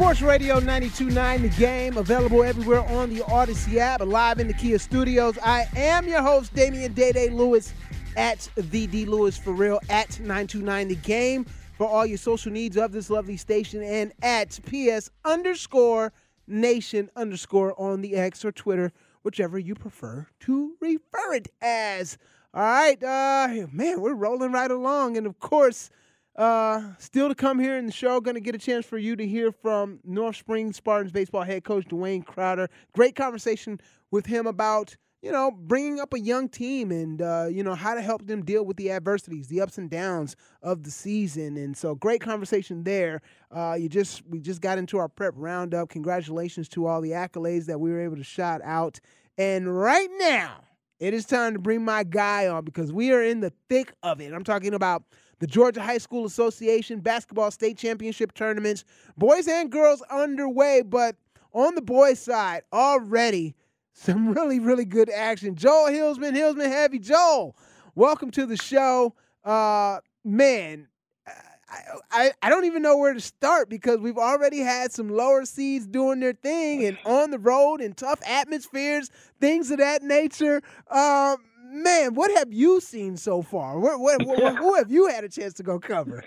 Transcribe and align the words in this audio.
Sports 0.00 0.22
Radio 0.22 0.58
92.9 0.60 1.42
The 1.42 1.48
Game, 1.50 1.98
available 1.98 2.42
everywhere 2.42 2.80
on 2.80 3.10
the 3.10 3.20
Audacy 3.20 3.76
app, 3.76 4.00
live 4.00 4.38
in 4.40 4.46
the 4.46 4.54
Kia 4.54 4.78
studios. 4.78 5.36
I 5.42 5.68
am 5.76 6.08
your 6.08 6.22
host, 6.22 6.54
Damian 6.54 6.94
Day 6.94 7.12
Day 7.12 7.28
Lewis, 7.28 7.74
at 8.16 8.48
the 8.56 8.86
D 8.86 9.04
Lewis 9.04 9.36
for 9.36 9.52
real, 9.52 9.78
at 9.90 10.18
929 10.18 10.88
The 10.88 10.94
Game 10.94 11.44
for 11.76 11.86
all 11.86 12.06
your 12.06 12.16
social 12.16 12.50
needs 12.50 12.78
of 12.78 12.92
this 12.92 13.10
lovely 13.10 13.36
station, 13.36 13.82
and 13.82 14.10
at 14.22 14.58
PS 14.64 15.10
underscore 15.26 16.14
nation 16.46 17.10
underscore 17.14 17.78
on 17.78 18.00
the 18.00 18.16
X 18.16 18.42
or 18.42 18.52
Twitter, 18.52 18.92
whichever 19.22 19.58
you 19.58 19.74
prefer 19.74 20.26
to 20.40 20.76
refer 20.80 21.34
it 21.34 21.48
as. 21.60 22.16
All 22.54 22.62
right, 22.62 23.04
uh, 23.04 23.66
man, 23.70 24.00
we're 24.00 24.14
rolling 24.14 24.52
right 24.52 24.70
along, 24.70 25.18
and 25.18 25.26
of 25.26 25.40
course, 25.40 25.90
uh, 26.40 26.94
still 26.98 27.28
to 27.28 27.34
come 27.34 27.58
here 27.58 27.76
in 27.76 27.84
the 27.84 27.92
show, 27.92 28.18
going 28.18 28.34
to 28.34 28.40
get 28.40 28.54
a 28.54 28.58
chance 28.58 28.86
for 28.86 28.96
you 28.96 29.14
to 29.14 29.26
hear 29.26 29.52
from 29.52 30.00
North 30.04 30.36
Springs 30.36 30.74
Spartans 30.74 31.12
baseball 31.12 31.42
head 31.42 31.64
coach 31.64 31.84
Dwayne 31.84 32.24
Crowder. 32.24 32.70
Great 32.94 33.14
conversation 33.14 33.78
with 34.10 34.24
him 34.24 34.46
about 34.46 34.96
you 35.20 35.30
know 35.30 35.50
bringing 35.50 36.00
up 36.00 36.14
a 36.14 36.18
young 36.18 36.48
team 36.48 36.90
and 36.92 37.20
uh, 37.20 37.46
you 37.50 37.62
know 37.62 37.74
how 37.74 37.94
to 37.94 38.00
help 38.00 38.26
them 38.26 38.42
deal 38.42 38.64
with 38.64 38.78
the 38.78 38.90
adversities, 38.90 39.48
the 39.48 39.60
ups 39.60 39.76
and 39.76 39.90
downs 39.90 40.34
of 40.62 40.82
the 40.82 40.90
season. 40.90 41.58
And 41.58 41.76
so, 41.76 41.94
great 41.94 42.22
conversation 42.22 42.84
there. 42.84 43.20
Uh, 43.50 43.76
you 43.78 43.90
just 43.90 44.26
we 44.26 44.40
just 44.40 44.62
got 44.62 44.78
into 44.78 44.96
our 44.96 45.08
prep 45.08 45.34
roundup. 45.36 45.90
Congratulations 45.90 46.70
to 46.70 46.86
all 46.86 47.02
the 47.02 47.10
accolades 47.10 47.66
that 47.66 47.80
we 47.80 47.90
were 47.90 48.00
able 48.00 48.16
to 48.16 48.24
shout 48.24 48.62
out. 48.64 48.98
And 49.36 49.78
right 49.78 50.08
now, 50.18 50.62
it 51.00 51.12
is 51.12 51.26
time 51.26 51.52
to 51.52 51.58
bring 51.58 51.84
my 51.84 52.02
guy 52.02 52.46
on 52.46 52.64
because 52.64 52.94
we 52.94 53.12
are 53.12 53.22
in 53.22 53.40
the 53.40 53.52
thick 53.68 53.92
of 54.02 54.22
it. 54.22 54.32
I'm 54.32 54.44
talking 54.44 54.72
about 54.72 55.02
the 55.40 55.46
Georgia 55.46 55.80
High 55.80 55.98
School 55.98 56.26
Association 56.26 57.00
basketball 57.00 57.50
state 57.50 57.76
championship 57.76 58.34
tournaments, 58.34 58.84
boys 59.16 59.48
and 59.48 59.70
girls 59.70 60.02
underway, 60.10 60.82
but 60.82 61.16
on 61.52 61.74
the 61.74 61.82
boys' 61.82 62.20
side, 62.20 62.62
already 62.72 63.56
some 63.92 64.28
really, 64.34 64.60
really 64.60 64.84
good 64.84 65.10
action. 65.10 65.56
Joel 65.56 65.90
Hillsman, 65.90 66.36
Hillsman 66.36 66.68
Heavy. 66.68 66.98
Joel, 66.98 67.56
welcome 67.94 68.30
to 68.32 68.46
the 68.46 68.56
show. 68.56 69.14
Uh, 69.42 69.98
man, 70.22 70.86
I, 71.70 71.80
I, 72.10 72.32
I 72.42 72.50
don't 72.50 72.66
even 72.66 72.82
know 72.82 72.98
where 72.98 73.14
to 73.14 73.20
start 73.20 73.68
because 73.68 73.98
we've 73.98 74.18
already 74.18 74.58
had 74.58 74.92
some 74.92 75.08
lower 75.08 75.44
seeds 75.44 75.86
doing 75.86 76.20
their 76.20 76.32
thing 76.34 76.84
and 76.84 76.98
on 77.04 77.30
the 77.30 77.38
road 77.38 77.80
in 77.80 77.94
tough 77.94 78.20
atmospheres, 78.26 79.10
things 79.40 79.70
of 79.70 79.78
that 79.78 80.02
nature. 80.02 80.62
Um, 80.90 81.36
man, 81.70 82.14
what 82.14 82.30
have 82.36 82.52
you 82.52 82.80
seen 82.80 83.16
so 83.16 83.42
far? 83.42 83.78
What, 83.78 84.00
what, 84.00 84.24
what, 84.26 84.56
who 84.56 84.74
have 84.74 84.90
you 84.90 85.06
had 85.08 85.24
a 85.24 85.28
chance 85.28 85.54
to 85.54 85.62
go 85.62 85.78
cover? 85.78 86.24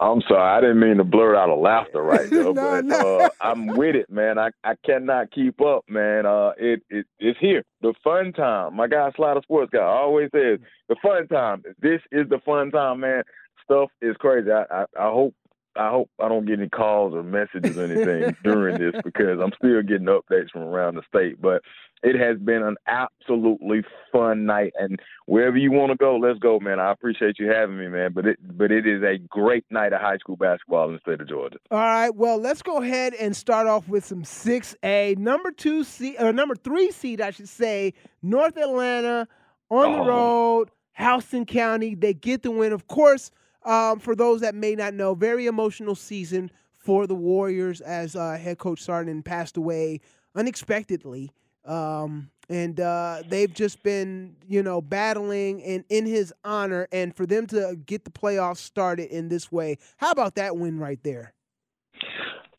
I'm 0.00 0.20
sorry, 0.26 0.58
I 0.58 0.60
didn't 0.60 0.80
mean 0.80 0.96
to 0.96 1.04
blurt 1.04 1.36
out 1.36 1.48
a 1.48 1.54
laughter 1.54 2.02
right 2.02 2.28
there, 2.30 2.44
No, 2.44 2.54
but 2.54 2.84
no. 2.84 3.20
Uh, 3.20 3.28
I'm 3.40 3.68
with 3.68 3.94
it, 3.94 4.10
man. 4.10 4.38
I, 4.38 4.48
I 4.64 4.74
cannot 4.84 5.30
keep 5.30 5.60
up, 5.60 5.84
man. 5.88 6.26
Uh, 6.26 6.52
it, 6.58 6.82
it 6.90 7.06
it's 7.20 7.38
here, 7.38 7.64
the 7.82 7.94
fun 8.02 8.32
time. 8.32 8.74
My 8.74 8.88
guy 8.88 9.10
Slider 9.14 9.40
Sports 9.44 9.70
guy 9.72 9.82
always 9.84 10.28
says 10.34 10.58
the 10.88 10.96
fun 11.00 11.28
time. 11.28 11.62
This 11.80 12.00
is 12.10 12.28
the 12.28 12.40
fun 12.44 12.72
time, 12.72 13.00
man. 13.00 13.22
Stuff 13.64 13.90
is 14.00 14.16
crazy. 14.18 14.50
I, 14.50 14.64
I, 14.70 14.84
I 14.98 15.10
hope 15.12 15.34
I 15.76 15.90
hope 15.90 16.10
I 16.22 16.28
don't 16.28 16.44
get 16.46 16.58
any 16.58 16.68
calls 16.68 17.14
or 17.14 17.22
messages 17.22 17.76
or 17.76 17.84
anything 17.84 18.36
during 18.44 18.78
this 18.78 19.00
because 19.04 19.38
I'm 19.42 19.52
still 19.56 19.82
getting 19.82 20.06
updates 20.06 20.50
from 20.52 20.62
around 20.62 20.96
the 20.96 21.02
state. 21.08 21.40
But 21.40 21.62
it 22.02 22.18
has 22.18 22.38
been 22.38 22.62
an 22.62 22.76
absolutely 22.88 23.82
fun 24.10 24.44
night, 24.44 24.72
and 24.78 24.98
wherever 25.26 25.56
you 25.56 25.70
want 25.70 25.92
to 25.92 25.96
go, 25.96 26.16
let's 26.16 26.38
go, 26.40 26.58
man. 26.58 26.80
I 26.80 26.90
appreciate 26.90 27.38
you 27.38 27.48
having 27.48 27.78
me, 27.78 27.86
man. 27.88 28.12
But 28.12 28.26
it 28.26 28.38
but 28.56 28.72
it 28.72 28.86
is 28.86 29.02
a 29.02 29.18
great 29.28 29.64
night 29.70 29.92
of 29.92 30.00
high 30.00 30.18
school 30.18 30.36
basketball 30.36 30.88
in 30.88 30.94
the 30.94 31.00
state 31.00 31.20
of 31.20 31.28
Georgia. 31.28 31.58
All 31.70 31.78
right, 31.78 32.10
well, 32.14 32.38
let's 32.38 32.60
go 32.62 32.82
ahead 32.82 33.14
and 33.14 33.36
start 33.36 33.66
off 33.68 33.88
with 33.88 34.04
some 34.04 34.24
6A. 34.24 35.16
Number 35.16 35.52
two 35.52 35.84
seed, 35.84 36.16
or 36.18 36.26
uh, 36.28 36.32
number 36.32 36.56
three 36.56 36.90
seed, 36.90 37.20
I 37.20 37.30
should 37.30 37.48
say, 37.48 37.94
North 38.20 38.56
Atlanta 38.56 39.28
on 39.70 39.92
the 39.92 39.98
Oh. 39.98 40.06
road, 40.06 40.70
Houston 40.98 41.46
County. 41.46 41.94
They 41.94 42.14
get 42.14 42.42
the 42.42 42.50
win. 42.50 42.72
Of 42.72 42.88
course, 42.88 43.30
um, 43.64 43.98
for 43.98 44.14
those 44.14 44.40
that 44.40 44.54
may 44.54 44.74
not 44.74 44.94
know, 44.94 45.14
very 45.14 45.46
emotional 45.46 45.94
season 45.94 46.50
for 46.72 47.06
the 47.06 47.14
Warriors 47.14 47.80
as 47.80 48.16
uh, 48.16 48.36
head 48.36 48.58
coach 48.58 48.84
Sarden 48.84 49.24
passed 49.24 49.56
away 49.56 50.00
unexpectedly. 50.34 51.30
Um, 51.64 52.30
and 52.48 52.80
uh, 52.80 53.22
they've 53.28 53.52
just 53.52 53.82
been, 53.82 54.34
you 54.48 54.62
know, 54.62 54.80
battling 54.80 55.62
and 55.62 55.84
in 55.88 56.06
his 56.06 56.34
honor. 56.44 56.88
And 56.90 57.14
for 57.14 57.24
them 57.24 57.46
to 57.48 57.78
get 57.86 58.04
the 58.04 58.10
playoffs 58.10 58.56
started 58.58 59.10
in 59.10 59.28
this 59.28 59.52
way, 59.52 59.78
how 59.96 60.10
about 60.10 60.34
that 60.34 60.56
win 60.56 60.78
right 60.78 60.98
there? 61.04 61.32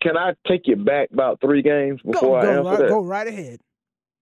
Can 0.01 0.17
I 0.17 0.33
take 0.47 0.61
you 0.65 0.75
back 0.75 1.09
about 1.13 1.39
three 1.41 1.61
games 1.61 2.01
Go, 2.05 2.11
before 2.13 2.39
I 2.39 2.43
go, 2.43 2.49
answer 2.49 2.63
right, 2.69 2.79
that? 2.79 2.89
go 2.89 3.01
right 3.03 3.27
ahead. 3.27 3.59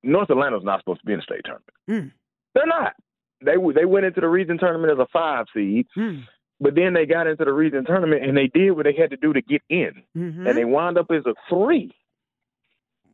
North 0.03 0.29
Atlanta's 0.31 0.63
not 0.63 0.79
supposed 0.79 0.99
to 1.01 1.05
be 1.05 1.13
in 1.13 1.19
the 1.19 1.23
state 1.23 1.41
tournament. 1.45 1.73
Mm. 1.89 2.11
They're 2.55 2.67
not. 2.67 2.93
They 3.43 3.55
they 3.73 3.85
went 3.85 4.05
into 4.05 4.21
the 4.21 4.27
region 4.27 4.57
tournament 4.59 4.91
as 4.93 4.99
a 4.99 5.07
five 5.11 5.45
seed, 5.55 5.87
Hmm. 5.95 6.19
But 6.61 6.75
then 6.75 6.93
they 6.93 7.05
got 7.07 7.25
into 7.27 7.43
the 7.43 7.51
region 7.51 7.83
tournament 7.85 8.23
and 8.23 8.37
they 8.37 8.47
did 8.47 8.71
what 8.71 8.85
they 8.85 8.93
had 8.93 9.09
to 9.09 9.17
do 9.17 9.33
to 9.33 9.41
get 9.41 9.63
in, 9.67 10.03
Mhm. 10.15 10.47
and 10.47 10.57
they 10.57 10.63
wound 10.63 10.97
up 10.97 11.09
as 11.11 11.25
a 11.25 11.33
three. 11.49 11.91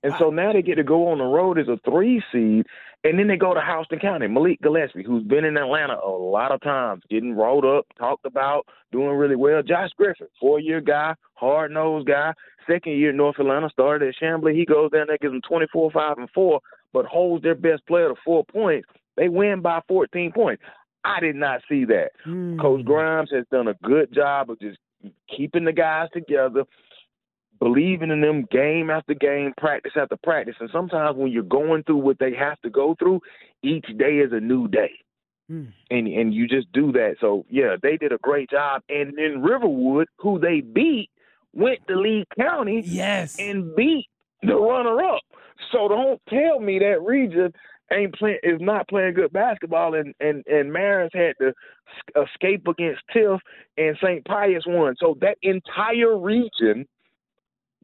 And 0.03 0.13
so 0.19 0.29
now 0.29 0.53
they 0.53 0.61
get 0.61 0.75
to 0.75 0.83
go 0.83 1.07
on 1.07 1.17
the 1.17 1.23
road 1.23 1.57
as 1.57 1.67
a 1.67 1.77
three 1.77 2.21
seed, 2.31 2.67
and 3.03 3.17
then 3.17 3.27
they 3.27 3.35
go 3.35 3.53
to 3.53 3.61
Houston 3.61 3.99
County. 3.99 4.27
Malik 4.27 4.61
Gillespie, 4.61 5.03
who's 5.03 5.23
been 5.23 5.43
in 5.43 5.57
Atlanta 5.57 5.97
a 6.03 6.09
lot 6.09 6.51
of 6.51 6.61
times, 6.61 7.03
getting 7.09 7.35
rolled 7.35 7.65
up, 7.65 7.85
talked 7.97 8.25
about, 8.25 8.67
doing 8.91 9.15
really 9.17 9.35
well. 9.35 9.63
Josh 9.63 9.91
Griffin, 9.97 10.27
four 10.39 10.59
year 10.59 10.81
guy, 10.81 11.15
hard 11.33 11.71
nosed 11.71 12.07
guy. 12.07 12.33
Second 12.67 12.93
year 12.93 13.11
North 13.11 13.39
Atlanta, 13.39 13.69
started 13.69 14.07
at 14.09 14.15
Chamblee. 14.21 14.53
He 14.55 14.65
goes 14.65 14.91
down 14.91 15.07
there, 15.07 15.17
gives 15.19 15.33
them 15.33 15.41
24, 15.41 15.89
5, 15.91 16.17
and 16.17 16.29
4, 16.31 16.59
but 16.93 17.05
holds 17.05 17.43
their 17.43 17.55
best 17.55 17.85
player 17.87 18.09
to 18.09 18.15
four 18.23 18.43
points. 18.45 18.87
They 19.15 19.29
win 19.29 19.61
by 19.61 19.81
14 19.87 20.31
points. 20.31 20.63
I 21.15 21.19
did 21.19 21.35
not 21.35 21.61
see 21.69 21.85
that. 21.85 22.11
Mm. 22.25 22.59
Coach 22.59 22.83
Grimes 22.85 23.29
has 23.33 23.45
done 23.51 23.67
a 23.67 23.73
good 23.83 24.13
job 24.13 24.49
of 24.49 24.59
just 24.59 24.77
keeping 25.35 25.65
the 25.65 25.73
guys 25.73 26.09
together, 26.13 26.63
believing 27.59 28.11
in 28.11 28.21
them 28.21 28.45
game 28.51 28.89
after 28.89 29.13
game, 29.13 29.53
practice 29.57 29.93
after 29.95 30.17
practice. 30.23 30.55
And 30.59 30.69
sometimes 30.71 31.17
when 31.17 31.31
you're 31.31 31.43
going 31.43 31.83
through 31.83 31.97
what 31.97 32.19
they 32.19 32.33
have 32.35 32.59
to 32.61 32.69
go 32.69 32.95
through, 32.99 33.21
each 33.63 33.85
day 33.97 34.17
is 34.17 34.31
a 34.31 34.39
new 34.39 34.67
day. 34.67 34.91
Mm. 35.51 35.71
And 35.89 36.07
and 36.07 36.33
you 36.33 36.47
just 36.47 36.71
do 36.73 36.91
that. 36.91 37.15
So 37.21 37.45
yeah, 37.49 37.77
they 37.81 37.95
did 37.97 38.11
a 38.11 38.17
great 38.17 38.49
job. 38.49 38.81
And 38.89 39.17
then 39.17 39.41
Riverwood, 39.41 40.07
who 40.17 40.39
they 40.39 40.61
beat, 40.61 41.09
went 41.53 41.79
to 41.87 41.95
Lee 41.95 42.25
County 42.37 42.81
Yes. 42.85 43.37
and 43.39 43.73
beat 43.75 44.07
the 44.43 44.55
runner 44.55 45.01
up. 45.03 45.21
So 45.71 45.87
don't 45.87 46.21
tell 46.29 46.59
me 46.59 46.79
that 46.79 47.01
region 47.01 47.53
ain't 47.91 48.15
playing 48.15 48.39
is 48.43 48.59
not 48.59 48.87
playing 48.87 49.13
good 49.13 49.31
basketball 49.33 49.95
and 49.95 50.13
and 50.19 50.43
and 50.47 50.71
Marist 50.71 51.15
had 51.15 51.35
to 51.39 51.53
escape 52.21 52.67
against 52.67 53.01
Tift 53.15 53.39
and 53.77 53.97
St. 54.01 54.25
Pius 54.25 54.63
won. 54.67 54.95
So 54.99 55.17
that 55.21 55.37
entire 55.41 56.17
region 56.17 56.85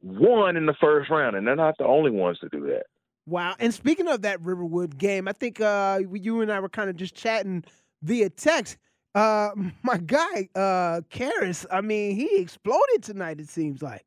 won 0.02 0.58
in 0.58 0.66
the 0.66 0.76
first 0.80 1.10
round 1.10 1.36
and 1.36 1.48
they're 1.48 1.56
not 1.56 1.78
the 1.78 1.86
only 1.86 2.12
ones 2.12 2.40
to 2.40 2.50
do 2.50 2.62
that. 2.68 2.84
Wow. 3.26 3.56
And 3.60 3.74
speaking 3.74 4.08
of 4.08 4.24
that 4.24 4.42
Riverwood 4.42 4.98
game, 4.98 5.28
I 5.28 5.32
think 5.32 5.62
uh, 5.62 6.02
you 6.12 6.42
and 6.42 6.52
I 6.52 6.60
were 6.60 6.70
kind 6.70 6.90
of 6.90 6.98
just 6.98 7.16
chatting 7.16 7.64
via 8.02 8.30
text. 8.30 8.78
Uh, 9.16 9.52
my 9.84 9.98
guy, 9.98 10.50
uh, 10.56 11.02
Caris. 11.10 11.66
I 11.72 11.82
mean, 11.82 12.16
he 12.16 12.38
exploded 12.38 13.02
tonight. 13.02 13.40
It 13.40 13.50
seems 13.50 13.82
like. 13.82 14.06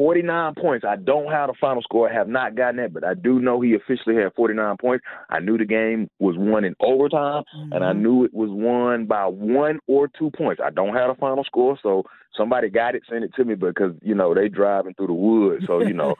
49 0.00 0.54
points. 0.54 0.86
I 0.88 0.96
don't 0.96 1.30
have 1.30 1.48
the 1.48 1.54
final 1.60 1.82
score. 1.82 2.10
I 2.10 2.14
have 2.14 2.26
not 2.26 2.54
gotten 2.56 2.76
that, 2.76 2.94
but 2.94 3.04
I 3.04 3.12
do 3.12 3.38
know 3.38 3.60
he 3.60 3.74
officially 3.74 4.14
had 4.14 4.32
49 4.34 4.78
points. 4.80 5.04
I 5.28 5.40
knew 5.40 5.58
the 5.58 5.66
game 5.66 6.08
was 6.18 6.36
won 6.38 6.64
in 6.64 6.74
overtime, 6.80 7.44
mm-hmm. 7.54 7.72
and 7.74 7.84
I 7.84 7.90
Mm-hmm. 7.90 8.02
knew 8.02 8.24
it 8.24 8.32
was 8.32 8.48
won 8.50 9.04
by 9.04 9.26
one 9.26 9.78
or 9.86 10.08
two 10.08 10.30
points. 10.30 10.62
I 10.64 10.70
don't 10.70 10.94
have 10.94 11.14
the 11.14 11.20
final 11.20 11.44
score, 11.44 11.78
so 11.82 12.04
somebody 12.34 12.70
got 12.70 12.94
it, 12.94 13.02
send 13.10 13.24
it 13.24 13.34
to 13.34 13.44
me 13.44 13.56
because 13.56 13.92
you 14.00 14.14
know 14.14 14.32
they 14.34 14.48
driving 14.48 14.94
through 14.94 15.08
the 15.08 15.12
woods, 15.12 15.64
so 15.66 15.82
you 15.82 15.92
know 15.92 16.14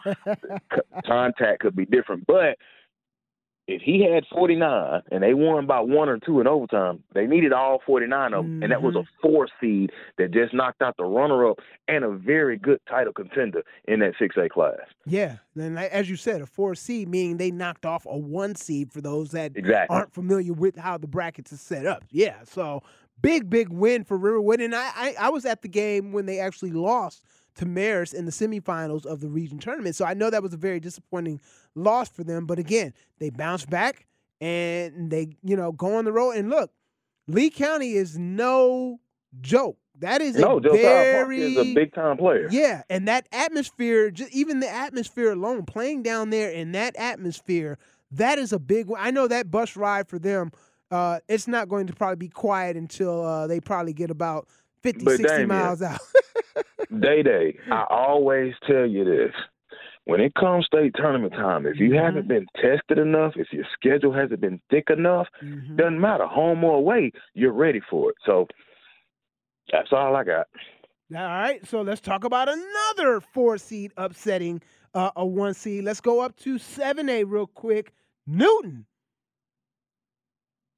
contact 1.07 1.61
could 1.61 1.75
be 1.75 1.87
different. 1.87 2.27
But 2.27 2.59
if 3.71 3.83
he 3.83 4.03
had 4.03 4.25
49 4.33 5.03
and 5.11 5.23
they 5.23 5.35
won 5.35 5.67
by 5.67 5.81
one 5.81 6.09
or 6.09 6.19
two 6.19 6.41
in 6.41 6.47
overtime, 6.47 7.03
they 7.15 7.27
needed 7.27 7.53
all 7.53 7.81
49 7.87 8.35
of 8.35 8.45
them. 8.45 8.63
And 8.63 8.73
that 8.73 8.83
was 8.83 8.95
a 8.97 8.99
mm-hmm. 8.99 9.29
four 9.29 9.49
seed 9.61 9.91
that 10.19 10.33
just 10.33 10.53
knocked 10.53 10.83
out 10.83 10.97
the 10.97 11.05
runner 11.05 11.49
up 11.49 11.59
and 11.89 12.05
a 12.05 12.11
very 12.11 12.57
good 12.57 12.81
title 12.89 13.13
contender 13.13 13.63
in 13.87 14.01
that 14.01 14.15
6A 14.21 14.51
class. 14.51 14.79
Yeah, 15.07 15.37
and 15.57 15.79
as 15.79 16.11
you 16.11 16.17
said, 16.17 16.41
a 16.41 16.47
four 16.47 16.75
seed 16.75 17.09
meaning 17.09 17.37
they 17.37 17.51
knocked 17.51 17.87
off 17.87 18.07
a 18.07 18.17
one 18.17 18.55
seed 18.55 18.93
for 18.93 19.01
those 19.01 19.31
that 19.31 19.53
Exactly. 19.57 19.97
aren't 19.97 20.13
familiar 20.13 20.53
with 20.53 20.77
how 20.77 20.99
the 20.99 21.07
brackets 21.07 21.53
are 21.53 21.57
set 21.57 21.87
up. 21.87 22.05
Yeah, 22.11 22.37
so 22.45 22.83
big, 23.23 23.51
big 23.51 23.69
win 23.69 24.05
for 24.05 24.17
Riverwood, 24.17 24.61
and 24.61 24.75
I, 24.75 24.91
I, 24.95 25.15
I 25.21 25.29
was 25.31 25.45
at 25.45 25.63
the 25.63 25.69
game 25.69 26.13
when 26.13 26.27
they 26.27 26.41
actually 26.41 26.73
lost 26.73 27.25
to 27.57 27.67
Marist 27.67 28.15
in 28.15 28.25
the 28.25 28.31
semifinals 28.31 29.05
of 29.07 29.21
the 29.21 29.29
region 29.29 29.59
tournament. 29.59 29.97
So 29.97 30.05
I 30.05 30.15
know 30.15 30.31
that 30.31 30.43
was 30.43 30.53
a 30.55 30.59
very 30.59 30.81
disappointing 30.81 31.41
loss 31.75 32.09
for 32.09 32.25
them. 32.25 32.47
But 32.47 32.59
again, 32.59 32.95
they 33.19 33.31
bounced 33.31 33.69
back 33.71 34.07
and 34.41 35.11
they, 35.11 35.37
you 35.43 35.57
know, 35.57 35.73
go 35.73 35.97
on 35.97 36.05
the 36.05 36.13
road. 36.13 36.33
And 36.33 36.51
look, 36.51 36.71
Lee 37.27 37.51
County 37.51 37.93
is 37.93 38.19
no 38.19 39.01
joke. 39.41 39.77
That 39.99 40.23
is 40.23 40.37
No, 40.37 40.57
a 40.57 40.61
very 40.61 41.43
is 41.43 41.57
a 41.59 41.75
big 41.75 41.93
time 41.93 42.17
player. 42.17 42.49
yeah, 42.51 42.85
and 42.89 43.07
that 43.07 43.29
atmosphere, 43.33 44.11
just 44.11 44.33
even 44.33 44.61
the 44.61 44.71
atmosphere 44.71 45.31
alone, 45.31 45.67
playing 45.67 46.03
down 46.03 46.31
there 46.31 46.51
in 46.51 46.73
that 46.73 46.97
atmosphere, 46.97 47.77
that 48.13 48.39
is 48.39 48.51
a 48.55 48.59
big 48.59 48.87
one. 48.87 48.99
I 49.03 49.11
know 49.11 49.29
that 49.29 49.51
bus 49.51 49.77
ride 49.77 50.09
for 50.09 50.19
them, 50.19 50.53
uh, 50.91 51.21
it's 51.29 51.47
not 51.47 51.69
going 51.69 51.87
to 51.87 51.93
probably 51.93 52.17
be 52.17 52.29
quiet 52.29 52.77
until 52.79 53.25
uh, 53.27 53.47
they 53.47 53.61
probably 53.61 53.93
get 53.93 54.11
about 54.11 54.49
50, 54.83 55.05
But 55.05 55.17
60 55.19 55.27
Damien, 55.27 55.49
miles 55.49 55.83
out. 55.83 56.01
Day 56.99 57.23
Day, 57.23 57.57
I 57.71 57.85
always 57.91 58.55
tell 58.67 58.87
you 58.87 59.05
this. 59.05 59.33
When 60.05 60.21
it 60.21 60.35
comes 60.35 60.67
state 60.67 60.93
tournament 60.97 61.33
time, 61.35 61.67
if 61.67 61.79
you 61.79 61.95
haven't 61.95 62.27
been 62.27 62.47
tested 62.57 62.99
enough, 62.99 63.35
if 63.37 63.53
your 63.53 63.65
schedule 63.75 64.13
hasn't 64.13 64.41
been 64.41 64.61
thick 64.71 64.89
enough, 64.91 65.29
Mhm. 65.43 65.77
doesn't 65.77 66.01
matter, 66.01 66.27
home 66.27 66.65
or 66.65 66.77
away, 66.77 67.13
you're 67.35 67.53
ready 67.53 67.81
for 67.81 68.11
it. 68.11 68.17
So 68.25 68.49
that's 69.71 69.93
all 69.93 70.17
I 70.17 70.25
got. 70.25 70.49
All 71.15 71.23
right, 71.23 71.65
so 71.67 71.83
let's 71.83 72.01
talk 72.01 72.25
about 72.25 72.49
another 72.49 73.21
four 73.21 73.59
seed 73.59 73.93
upsetting 73.97 74.63
uh, 74.95 75.11
a 75.15 75.25
one 75.25 75.55
seed. 75.55 75.85
Let's 75.85 76.01
go 76.01 76.21
up 76.21 76.35
to 76.39 76.59
7A 76.59 77.23
real 77.25 77.47
quick. 77.47 77.93
Newton. 78.27 78.87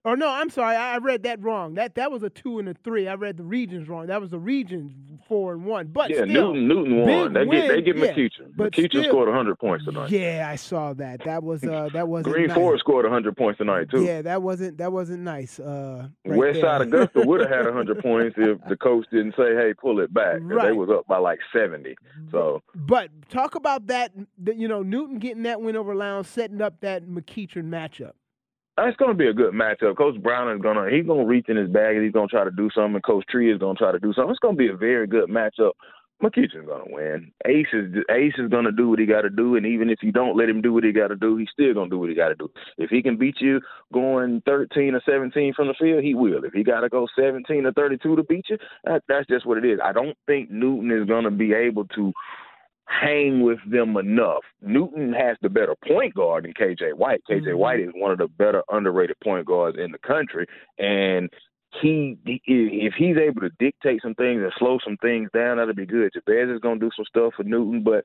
Or 0.04 0.16
no, 0.16 0.28
I'm 0.28 0.50
sorry, 0.50 0.74
I 0.74 0.98
read 0.98 1.22
that 1.22 1.40
wrong. 1.40 1.74
That 1.74 1.94
that 1.94 2.10
was 2.10 2.24
a 2.24 2.30
two 2.30 2.58
and 2.58 2.68
a 2.68 2.74
three. 2.74 3.06
I 3.06 3.14
read 3.14 3.36
the 3.36 3.44
regions 3.44 3.88
wrong. 3.88 4.08
That 4.08 4.20
was 4.20 4.30
the 4.30 4.38
regions 4.38 4.92
four 5.28 5.52
and 5.52 5.64
one. 5.64 5.86
But 5.86 6.10
yeah, 6.10 6.24
still, 6.24 6.54
Newton 6.54 6.66
Newton 6.66 7.06
won. 7.06 7.32
They 7.32 7.44
get 7.46 7.68
they 7.68 7.82
get 7.82 7.96
yeah. 7.96 8.06
McEachern. 8.12 8.52
But 8.56 8.72
McEachern 8.72 8.88
still- 8.88 9.04
scored 9.04 9.28
100 9.28 9.58
points 9.60 9.84
tonight. 9.84 10.10
Yeah, 10.10 10.48
I 10.50 10.56
saw 10.56 10.92
that. 10.94 11.22
That 11.24 11.44
was 11.44 11.62
uh 11.62 11.88
that 11.92 12.08
wasn't 12.08 12.34
Green 12.34 12.48
nice. 12.48 12.56
Forest 12.56 12.80
scored 12.80 13.04
100 13.04 13.36
points 13.36 13.58
tonight 13.58 13.90
too. 13.90 14.02
Yeah, 14.04 14.22
that 14.22 14.42
wasn't 14.42 14.78
that 14.78 14.90
wasn't 14.90 15.20
nice. 15.20 15.60
Uh, 15.60 16.08
right 16.26 16.36
West 16.36 16.54
there. 16.60 16.62
Side 16.62 16.80
Augusta 16.82 17.20
would 17.24 17.40
have 17.40 17.50
had 17.50 17.64
100 17.66 17.98
points 18.02 18.34
if 18.38 18.58
the 18.68 18.76
coach 18.76 19.06
didn't 19.12 19.36
say, 19.36 19.54
"Hey, 19.54 19.72
pull 19.72 20.00
it 20.00 20.12
back." 20.12 20.40
'cause 20.40 20.62
They 20.62 20.72
was 20.72 20.90
up 20.90 21.06
by 21.06 21.18
like 21.18 21.38
70. 21.52 21.94
So 22.32 22.60
But 22.74 23.10
talk 23.28 23.54
about 23.54 23.86
that. 23.86 24.10
You 24.52 24.66
know, 24.66 24.82
Newton 24.82 25.20
getting 25.20 25.44
that 25.44 25.60
win 25.60 25.76
over 25.76 25.94
Lowndes, 25.94 26.26
setting 26.28 26.60
up 26.60 26.80
that 26.80 27.04
McEachern 27.06 27.68
matchup. 27.68 28.12
Uh, 28.78 28.86
it's 28.86 28.96
going 28.96 29.10
to 29.10 29.16
be 29.16 29.28
a 29.28 29.34
good 29.34 29.52
matchup. 29.52 29.96
Coach 29.98 30.20
Brown 30.22 30.50
is 30.54 30.62
going 30.62 30.76
to 30.76 30.94
he's 30.94 31.06
going 31.06 31.20
to 31.20 31.26
reach 31.26 31.48
in 31.48 31.56
his 31.56 31.68
bag 31.68 31.94
and 31.94 32.04
he's 32.04 32.12
going 32.12 32.28
to 32.28 32.34
try 32.34 32.44
to 32.44 32.50
do 32.50 32.70
something. 32.74 33.00
Coach 33.02 33.24
Tree 33.28 33.52
is 33.52 33.58
going 33.58 33.76
to 33.76 33.78
try 33.78 33.92
to 33.92 33.98
do 33.98 34.12
something. 34.14 34.30
It's 34.30 34.38
going 34.38 34.56
to 34.56 34.58
be 34.58 34.68
a 34.68 34.76
very 34.76 35.06
good 35.06 35.28
matchup. 35.28 35.72
McEachern's 36.22 36.66
going 36.66 36.86
to 36.86 36.94
win. 36.94 37.32
Ace 37.46 37.66
is 37.72 37.92
Ace 38.10 38.34
is 38.38 38.48
going 38.48 38.64
to 38.64 38.72
do 38.72 38.88
what 38.88 39.00
he 39.00 39.06
got 39.06 39.22
to 39.22 39.30
do, 39.30 39.56
and 39.56 39.66
even 39.66 39.90
if 39.90 39.98
you 40.02 40.12
don't 40.12 40.36
let 40.36 40.48
him 40.48 40.62
do 40.62 40.72
what 40.72 40.84
he 40.84 40.92
got 40.92 41.08
to 41.08 41.16
do, 41.16 41.36
he's 41.36 41.48
still 41.52 41.74
going 41.74 41.90
to 41.90 41.96
do 41.96 41.98
what 41.98 42.08
he 42.08 42.14
got 42.14 42.28
to 42.28 42.36
do. 42.36 42.48
If 42.78 42.90
he 42.90 43.02
can 43.02 43.16
beat 43.16 43.40
you 43.40 43.60
going 43.92 44.40
13 44.46 44.94
or 44.94 45.02
17 45.04 45.52
from 45.54 45.66
the 45.66 45.74
field, 45.78 46.04
he 46.04 46.14
will. 46.14 46.44
If 46.44 46.52
he 46.52 46.62
got 46.62 46.80
to 46.80 46.88
go 46.88 47.08
17 47.18 47.66
or 47.66 47.72
32 47.72 48.16
to 48.16 48.22
beat 48.22 48.46
you, 48.48 48.58
that, 48.84 49.02
that's 49.08 49.26
just 49.26 49.44
what 49.46 49.58
it 49.58 49.64
is. 49.64 49.80
I 49.82 49.92
don't 49.92 50.16
think 50.26 50.50
Newton 50.50 50.92
is 50.92 51.08
going 51.08 51.24
to 51.24 51.30
be 51.30 51.52
able 51.52 51.86
to 51.88 52.12
hang 53.00 53.42
with 53.42 53.58
them 53.70 53.96
enough. 53.96 54.44
Newton 54.60 55.12
has 55.12 55.36
the 55.42 55.48
better 55.48 55.74
point 55.86 56.14
guard 56.14 56.44
than 56.44 56.52
KJ 56.52 56.92
White. 56.92 57.22
KJ 57.28 57.52
Mhm. 57.52 57.58
White 57.58 57.80
is 57.80 57.92
one 57.94 58.12
of 58.12 58.18
the 58.18 58.28
better 58.28 58.62
underrated 58.70 59.18
point 59.20 59.46
guards 59.46 59.78
in 59.78 59.92
the 59.92 59.98
country, 59.98 60.46
and 60.78 61.30
he, 61.80 62.18
he 62.24 62.40
if 62.46 62.94
he's 62.94 63.16
able 63.16 63.40
to 63.40 63.50
dictate 63.58 64.02
some 64.02 64.14
things 64.14 64.42
and 64.42 64.52
slow 64.58 64.78
some 64.84 64.98
things 64.98 65.30
down, 65.32 65.56
that'll 65.56 65.74
be 65.74 65.86
good. 65.86 66.12
Jabez 66.12 66.50
is 66.50 66.60
gonna 66.60 66.78
do 66.78 66.90
some 66.94 67.06
stuff 67.06 67.34
for 67.34 67.44
Newton, 67.44 67.82
but 67.82 68.04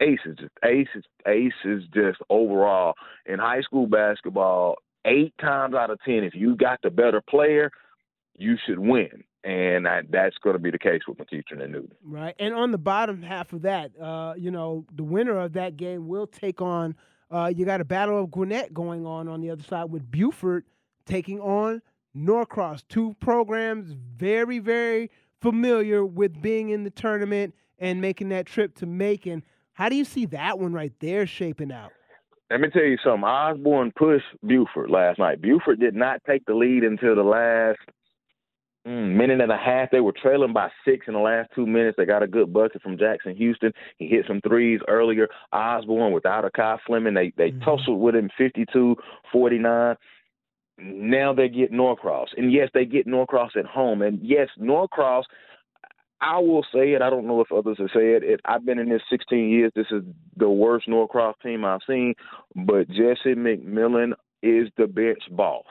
Ace 0.00 0.20
is 0.26 0.36
just 0.36 0.52
Ace 0.64 0.88
is 0.94 1.04
Ace 1.26 1.52
is 1.64 1.84
just 1.94 2.20
overall 2.28 2.94
in 3.26 3.38
high 3.38 3.62
school 3.62 3.86
basketball. 3.86 4.76
Eight 5.06 5.34
times 5.38 5.74
out 5.74 5.90
of 5.90 6.00
ten, 6.02 6.24
if 6.24 6.34
you 6.34 6.56
got 6.56 6.80
the 6.82 6.90
better 6.90 7.22
player, 7.22 7.70
you 8.36 8.56
should 8.66 8.78
win, 8.78 9.24
and 9.44 9.86
I, 9.86 10.02
that's 10.08 10.36
going 10.38 10.54
to 10.54 10.58
be 10.58 10.70
the 10.70 10.78
case 10.78 11.02
with 11.06 11.18
McEachern 11.18 11.62
and 11.62 11.72
Newton. 11.72 11.92
Right. 12.02 12.34
And 12.38 12.54
on 12.54 12.72
the 12.72 12.78
bottom 12.78 13.22
half 13.22 13.52
of 13.52 13.62
that, 13.62 13.90
uh, 14.00 14.34
you 14.36 14.50
know, 14.50 14.86
the 14.94 15.04
winner 15.04 15.38
of 15.38 15.52
that 15.52 15.76
game 15.76 16.08
will 16.08 16.26
take 16.26 16.62
on. 16.62 16.96
Uh, 17.30 17.52
you 17.54 17.64
got 17.64 17.80
a 17.80 17.84
battle 17.84 18.22
of 18.22 18.30
Gwinnett 18.30 18.72
going 18.72 19.04
on 19.04 19.28
on 19.28 19.40
the 19.40 19.50
other 19.50 19.62
side 19.62 19.90
with 19.90 20.10
Buford 20.10 20.64
taking 21.04 21.40
on 21.40 21.82
Norcross. 22.14 22.82
Two 22.88 23.14
programs 23.20 23.94
very, 24.16 24.58
very 24.58 25.10
familiar 25.42 26.06
with 26.06 26.40
being 26.40 26.70
in 26.70 26.84
the 26.84 26.90
tournament 26.90 27.54
and 27.78 28.00
making 28.00 28.30
that 28.30 28.46
trip 28.46 28.74
to 28.76 28.86
Macon. 28.86 29.42
How 29.74 29.88
do 29.88 29.96
you 29.96 30.04
see 30.04 30.24
that 30.26 30.58
one 30.58 30.72
right 30.72 30.92
there 31.00 31.26
shaping 31.26 31.70
out? 31.70 31.90
Let 32.50 32.60
me 32.60 32.68
tell 32.70 32.84
you 32.84 32.98
something. 33.04 33.24
Osborne 33.24 33.92
pushed 33.96 34.26
Buford 34.46 34.88
last 34.88 35.18
night. 35.18 35.42
Buford 35.42 35.80
did 35.80 35.94
not 35.94 36.22
take 36.26 36.46
the 36.46 36.54
lead 36.54 36.84
until 36.84 37.14
the 37.16 37.22
last 37.22 37.80
mm, 38.86 39.14
minute 39.16 39.40
and 39.40 39.52
a 39.52 39.56
half. 39.56 39.90
They 39.90 40.00
were 40.00 40.12
trailing 40.12 40.52
by 40.52 40.70
six 40.84 41.06
in 41.06 41.14
the 41.14 41.20
last 41.20 41.50
two 41.54 41.66
minutes. 41.66 41.96
They 41.96 42.04
got 42.06 42.22
a 42.22 42.26
good 42.26 42.52
bucket 42.52 42.82
from 42.82 42.98
Jackson 42.98 43.34
Houston. 43.36 43.72
He 43.98 44.08
hit 44.08 44.26
some 44.26 44.40
threes 44.40 44.80
earlier. 44.88 45.28
Osborne 45.52 46.12
without 46.12 46.44
a 46.44 46.50
Kai 46.50 46.78
Fleming. 46.86 47.14
They 47.14 47.32
they 47.36 47.52
Mhm. 47.52 47.64
tussled 47.64 47.98
with 47.98 48.14
him 48.16 48.30
52-49. 48.36 49.96
Now 50.78 51.32
they 51.32 51.48
get 51.48 51.72
Norcross. 51.72 52.32
And 52.36 52.52
yes, 52.52 52.68
they 52.74 52.84
get 52.84 53.06
Norcross 53.06 53.56
at 53.56 53.66
home. 53.66 54.02
And 54.02 54.20
yes, 54.20 54.48
Norcross 54.58 55.24
I 56.20 56.38
will 56.38 56.64
say 56.72 56.92
it. 56.92 57.02
I 57.02 57.10
don't 57.10 57.26
know 57.26 57.42
if 57.42 57.52
others 57.52 57.76
have 57.78 57.90
said 57.92 58.22
it. 58.22 58.40
I've 58.46 58.64
been 58.64 58.78
in 58.78 58.88
this 58.88 59.02
16 59.10 59.50
years. 59.50 59.72
This 59.74 59.90
is 59.90 60.02
the 60.36 60.48
worst 60.48 60.88
Norcross 60.88 61.34
team 61.42 61.64
I've 61.66 61.82
seen. 61.86 62.14
But 62.54 62.88
Jesse 62.88 63.34
McMillan 63.34 64.14
is 64.42 64.70
the 64.78 64.86
bench 64.86 65.22
boss. 65.32 65.66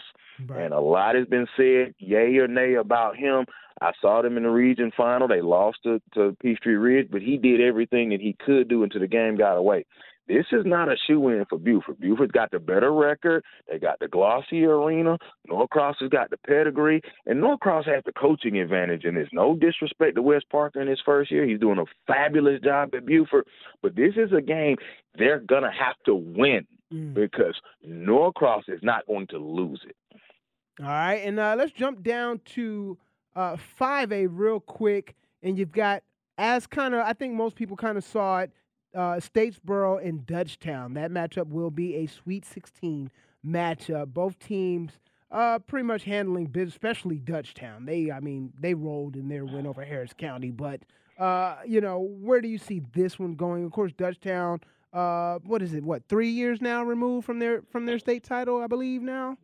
And 0.63 0.73
a 0.73 0.79
lot 0.79 1.15
has 1.15 1.27
been 1.27 1.47
said, 1.55 1.93
yay 1.99 2.37
or 2.37 2.47
nay, 2.47 2.75
about 2.75 3.15
him. 3.17 3.45
I 3.81 3.91
saw 4.01 4.21
them 4.21 4.37
in 4.37 4.43
the 4.43 4.49
region 4.49 4.91
final. 4.95 5.27
They 5.27 5.41
lost 5.41 5.79
to, 5.83 6.01
to 6.13 6.37
Peachtree 6.41 6.75
Ridge, 6.75 7.07
but 7.11 7.21
he 7.21 7.37
did 7.37 7.59
everything 7.59 8.09
that 8.09 8.21
he 8.21 8.35
could 8.45 8.67
do 8.67 8.83
until 8.83 9.01
the 9.01 9.07
game 9.07 9.35
got 9.35 9.57
away. 9.57 9.85
This 10.25 10.45
is 10.53 10.65
not 10.65 10.87
a 10.87 10.95
shoe 11.05 11.27
in 11.27 11.43
for 11.49 11.57
Buford. 11.57 11.99
Buford's 11.99 12.31
got 12.31 12.51
the 12.51 12.59
better 12.59 12.93
record. 12.93 13.43
They 13.69 13.77
got 13.77 13.99
the 13.99 14.07
glossy 14.07 14.63
arena. 14.63 15.17
Norcross 15.49 15.95
has 15.99 16.09
got 16.09 16.29
the 16.29 16.37
pedigree. 16.37 17.01
And 17.25 17.41
Norcross 17.41 17.85
has 17.87 18.03
the 18.05 18.13
coaching 18.13 18.57
advantage 18.57 19.03
in 19.03 19.15
this. 19.15 19.27
No 19.33 19.57
disrespect 19.57 20.15
to 20.15 20.21
Wes 20.21 20.43
Parker 20.49 20.81
in 20.81 20.87
his 20.87 21.01
first 21.05 21.29
year. 21.29 21.45
He's 21.45 21.59
doing 21.59 21.77
a 21.77 21.83
fabulous 22.07 22.61
job 22.61 22.95
at 22.95 23.05
Buford. 23.05 23.45
But 23.81 23.97
this 23.97 24.13
is 24.15 24.31
a 24.31 24.41
game 24.41 24.77
they're 25.17 25.39
going 25.39 25.63
to 25.63 25.71
have 25.71 25.95
to 26.05 26.15
win 26.15 26.65
Mm. 26.93 27.13
because 27.13 27.55
Norcross 27.87 28.65
is 28.67 28.81
not 28.83 29.07
going 29.07 29.25
to 29.27 29.37
lose 29.37 29.81
it. 29.87 29.95
All 30.79 30.87
right, 30.87 31.21
and 31.23 31.39
uh, 31.39 31.55
let's 31.57 31.71
jump 31.71 32.01
down 32.01 32.41
to 32.45 32.97
uh, 33.35 33.57
5A 33.79 34.27
real 34.31 34.59
quick. 34.59 35.15
And 35.43 35.57
you've 35.57 35.71
got, 35.71 36.03
as 36.37 36.65
kind 36.65 36.95
of, 36.95 37.01
I 37.01 37.13
think 37.13 37.35
most 37.35 37.55
people 37.55 37.77
kind 37.77 37.97
of 37.97 38.03
saw 38.03 38.39
it, 38.39 38.51
uh, 38.95 39.15
Statesboro 39.15 40.05
and 40.05 40.25
Dutchtown. 40.25 40.95
That 40.95 41.11
matchup 41.11 41.47
will 41.47 41.71
be 41.71 41.95
a 41.97 42.07
Sweet 42.07 42.45
16 42.45 43.11
matchup. 43.45 44.13
Both 44.13 44.39
teams 44.39 44.93
uh, 45.31 45.59
pretty 45.59 45.85
much 45.85 46.03
handling 46.05 46.47
business, 46.47 46.73
especially 46.73 47.19
Dutchtown. 47.19 47.85
They, 47.85 48.11
I 48.11 48.19
mean, 48.19 48.53
they 48.59 48.73
rolled 48.73 49.15
in 49.15 49.27
their 49.29 49.45
win 49.45 49.67
over 49.67 49.83
Harris 49.83 50.13
County. 50.17 50.51
But, 50.51 50.81
uh, 51.19 51.57
you 51.67 51.81
know, 51.81 51.99
where 51.99 52.41
do 52.41 52.47
you 52.47 52.57
see 52.57 52.81
this 52.93 53.19
one 53.19 53.35
going? 53.35 53.63
Of 53.65 53.71
course, 53.71 53.91
Dutchtown. 53.91 54.61
Uh, 54.91 55.39
what 55.43 55.61
is 55.63 55.73
it? 55.73 55.83
What 55.83 56.07
three 56.07 56.29
years 56.29 56.61
now 56.61 56.83
removed 56.83 57.25
from 57.25 57.39
their 57.39 57.63
from 57.71 57.87
their 57.87 57.97
state 57.97 58.23
title? 58.23 58.61
I 58.61 58.67
believe 58.67 59.01
now. 59.01 59.37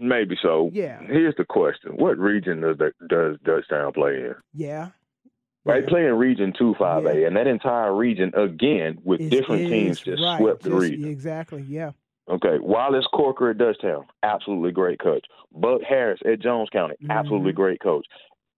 Maybe 0.00 0.36
so. 0.40 0.70
Yeah. 0.72 1.00
Here's 1.02 1.34
the 1.36 1.44
question: 1.44 1.92
What 1.96 2.18
region 2.18 2.60
does 2.60 2.76
does 3.08 3.36
Dutchtown 3.44 3.94
play 3.94 4.16
in? 4.16 4.34
Yeah. 4.54 4.88
Right, 5.64 5.82
Yeah. 5.82 5.88
play 5.88 6.06
in 6.06 6.14
Region 6.14 6.52
Two 6.56 6.74
Five 6.78 7.06
A, 7.06 7.20
Yeah. 7.20 7.26
and 7.26 7.36
that 7.36 7.46
entire 7.48 7.94
region 7.94 8.32
again 8.36 8.98
with 9.04 9.20
Is- 9.20 9.30
different 9.30 9.68
teams 9.68 10.00
just 10.00 10.22
right, 10.22 10.38
swept 10.38 10.62
the 10.62 10.70
just- 10.70 10.82
region. 10.82 11.10
Exactly. 11.10 11.62
Yeah. 11.62 11.90
Okay, 12.28 12.58
Wallace 12.60 13.06
Corker 13.12 13.50
at 13.50 13.56
Dutchtown, 13.58 14.04
absolutely 14.24 14.72
great 14.72 14.98
coach. 14.98 15.24
Buck 15.52 15.82
Harris 15.82 16.20
at 16.24 16.40
Jones 16.40 16.68
County, 16.70 16.96
absolutely 17.08 17.52
Mhm. 17.52 17.56
great 17.56 17.80
coach. 17.80 18.04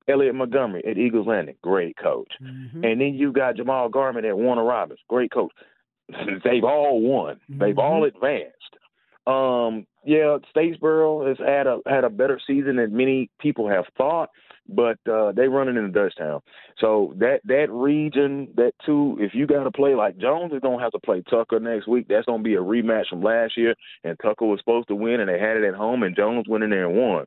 Elliot 0.07 0.35
Montgomery 0.35 0.83
at 0.87 0.97
Eagles 0.97 1.27
Landing, 1.27 1.57
great 1.63 1.95
coach. 1.99 2.33
Mhm. 2.43 2.83
And 2.83 2.99
then 3.01 3.13
you 3.15 3.31
got 3.31 3.57
Jamal 3.57 3.91
Garment 3.91 4.25
at 4.25 4.39
Warner 4.39 4.65
Robins, 4.65 5.01
great 5.09 5.31
coach. 5.31 5.53
They've 6.45 6.65
all 6.65 7.03
won. 7.03 7.41
They've 7.51 7.79
all 7.79 8.05
advanced. 8.05 8.55
Um, 9.27 9.87
yeah, 10.09 10.39
Statesboro 10.57 11.29
has 11.29 11.37
had 11.39 11.67
a 11.67 11.81
had 11.87 12.03
a 12.03 12.09
better 12.09 12.41
season 12.47 12.77
than 12.77 12.97
many 12.97 13.29
people 13.39 13.69
have 13.69 13.85
thought, 13.99 14.31
but 14.67 14.97
uh, 15.07 15.33
they 15.33 15.49
running 15.49 15.77
into 15.77 15.91
Dutchtown. 15.91 16.41
So 16.81 17.13
that 17.19 17.41
that 17.45 17.71
region, 17.71 18.49
that 18.57 18.73
two, 18.87 19.19
if 19.21 19.35
you 19.35 19.47
got 19.47 19.65
to 19.65 19.71
play 19.71 19.95
like 19.95 20.17
Jones 20.17 20.55
is 20.55 20.61
gonna 20.61 20.83
have 20.83 20.93
to 20.93 20.99
play 20.99 21.23
Tucker 21.29 21.61
next 21.61 21.87
week. 21.89 22.07
That's 22.09 22.25
gonna 22.25 22.43
be 22.43 22.55
a 22.55 22.59
rematch 22.59 23.09
from 23.11 23.23
last 23.23 23.59
year, 23.59 23.75
and 24.03 24.19
Tucker 24.23 24.47
was 24.47 24.61
supposed 24.61 24.89
to 24.89 24.95
win, 24.95 25.21
and 25.21 25.29
they 25.29 25.39
had 25.39 25.59
it 25.59 25.69
at 25.69 25.75
home, 25.75 26.03
and 26.03 26.17
Jones 26.17 26.47
went 26.49 26.65
in 26.65 26.71
there 26.71 26.89
and 26.89 26.97
won. 26.97 27.27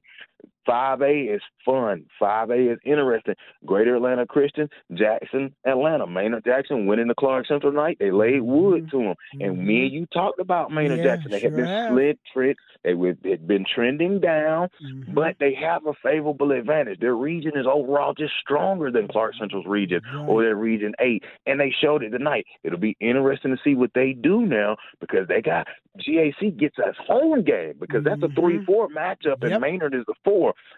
5A 0.68 1.34
is 1.36 1.42
fun. 1.66 2.06
5A 2.22 2.74
is 2.74 2.80
interesting. 2.86 3.34
Greater 3.66 3.96
Atlanta 3.96 4.26
Christian, 4.28 4.70
Jackson, 4.94 5.56
Atlanta. 5.66 6.06
Maynard 6.06 6.46
Jackson 6.46 6.86
winning 6.86 7.08
the 7.08 7.16
Clark 7.16 7.48
Central 7.48 7.72
night. 7.72 7.98
They 8.00 8.12
laid 8.12 8.42
wood 8.42 8.90
to 8.92 9.00
him. 9.02 9.16
And 9.40 9.66
me 9.66 9.84
and 9.86 9.92
you 9.94 10.06
talked 10.14 10.40
about 10.40 10.72
Maynard 10.72 11.00
Mm-hmm. 11.00 11.06
Yeah, 11.08 11.16
Jackson. 11.16 11.32
They 11.32 11.40
sure 11.40 11.50
had 11.50 11.56
been 11.58 11.66
have. 11.66 11.92
slid 11.94 12.20
trend. 12.34 12.56
They 12.84 13.30
had 13.30 13.48
been 13.48 13.66
trending 13.76 14.20
down, 14.20 14.70
Mhm. 14.84 15.14
but 15.14 15.36
they 15.40 15.54
have 15.54 15.86
a 15.86 15.94
favorable 16.04 16.52
advantage. 16.52 17.00
Their 17.00 17.16
region 17.16 17.52
is 17.56 17.66
overall 17.68 18.14
just 18.14 18.34
stronger 18.40 18.90
than 18.92 19.08
Clark 19.08 19.36
Central's 19.40 19.66
region 19.68 20.02
or 20.28 20.44
their 20.44 20.56
region 20.56 20.94
eight, 21.00 21.24
and 21.46 21.60
they 21.60 21.70
showed 21.72 22.04
it 22.04 22.10
tonight. 22.10 22.46
It'll 22.64 22.80
be 22.80 22.98
interesting 23.00 23.56
to 23.56 23.62
see 23.64 23.76
what 23.76 23.92
they 23.94 24.14
do 24.14 24.42
now 24.48 24.78
because 25.00 25.28
they 25.28 25.42
got 25.42 25.68
GAC 26.00 26.52
gets 26.58 26.78
a 26.80 26.92
home 27.04 27.44
game 27.44 27.74
because 27.80 28.04
that's 28.04 28.24
a 28.24 28.28
Mhm. 28.28 28.36
three 28.36 28.66
four 28.66 28.88
matchup, 28.90 29.42
and 29.42 29.52
Yep. 29.52 29.62
Maynard 29.62 29.94
is 29.94 30.06
the 30.08 30.16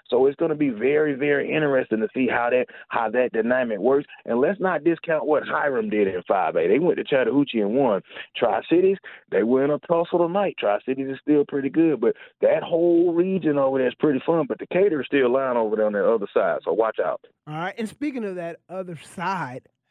So 0.09 0.27
it's 0.27 0.35
going 0.35 0.49
to 0.49 0.55
be 0.55 0.69
very 0.69 1.15
very 1.15 1.53
interesting 1.53 1.99
to 1.99 2.07
see 2.13 2.27
how 2.27 2.49
that 2.49 2.65
how 2.89 3.09
that 3.09 3.31
dynamic 3.33 3.79
works. 3.79 4.07
And 4.25 4.39
let's 4.39 4.59
not 4.59 4.83
discount 4.83 5.25
what 5.25 5.43
Hiram 5.43 5.89
did 5.89 6.07
in 6.07 6.21
five 6.27 6.55
A. 6.55 6.67
They 6.67 6.79
went 6.79 6.97
to 6.97 7.03
Chattahoochee 7.03 7.61
and 7.61 7.75
won. 7.75 8.01
Tri 8.35 8.61
Cities 8.69 8.97
they 9.31 9.43
were 9.43 9.63
in 9.63 9.71
a 9.71 9.79
tussle 9.79 10.19
tonight. 10.19 10.55
Tri 10.59 10.79
Cities 10.85 11.07
is 11.09 11.19
still 11.21 11.45
pretty 11.47 11.69
good, 11.69 12.01
but 12.01 12.15
that 12.41 12.63
whole 12.63 13.13
region 13.13 13.57
over 13.57 13.77
there 13.77 13.87
is 13.87 13.95
pretty 13.95 14.21
fun. 14.25 14.45
But 14.47 14.59
Decatur 14.59 15.01
is 15.01 15.07
still 15.07 15.31
lying 15.31 15.57
over 15.57 15.75
there 15.75 15.85
on 15.85 15.93
the 15.93 16.05
other 16.05 16.27
side, 16.33 16.59
so 16.63 16.73
watch 16.73 16.97
out. 17.03 17.21
All 17.47 17.55
right. 17.55 17.75
And 17.77 17.89
speaking 17.89 18.23
of 18.23 18.35
that 18.35 18.59
other 18.69 18.97
side, 18.97 19.67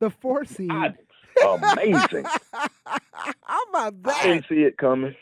the 0.00 0.10
four 0.10 0.44
seed. 0.44 0.70
Amazing. 1.44 2.24
How 2.54 3.62
about 3.70 4.02
that? 4.02 4.16
I 4.16 4.22
that? 4.22 4.22
didn't 4.24 4.46
see 4.48 4.62
it 4.62 4.78
coming. 4.78 5.14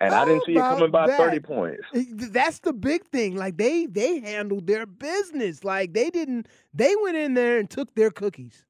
And 0.00 0.12
I 0.12 0.24
didn't 0.24 0.44
see 0.44 0.52
it 0.52 0.58
How 0.58 0.74
coming 0.74 0.90
by 0.90 1.04
about 1.04 1.16
30 1.16 1.38
that? 1.38 1.46
points. 1.46 1.82
That's 1.94 2.58
the 2.58 2.72
big 2.72 3.04
thing. 3.06 3.36
Like 3.36 3.56
they 3.56 3.86
they 3.86 4.18
handled 4.20 4.66
their 4.66 4.84
business. 4.84 5.62
Like 5.64 5.92
they 5.92 6.10
didn't. 6.10 6.48
They 6.74 6.94
went 7.02 7.16
in 7.16 7.34
there 7.34 7.58
and 7.58 7.70
took 7.70 7.94
their 7.94 8.10
cookies. 8.10 8.64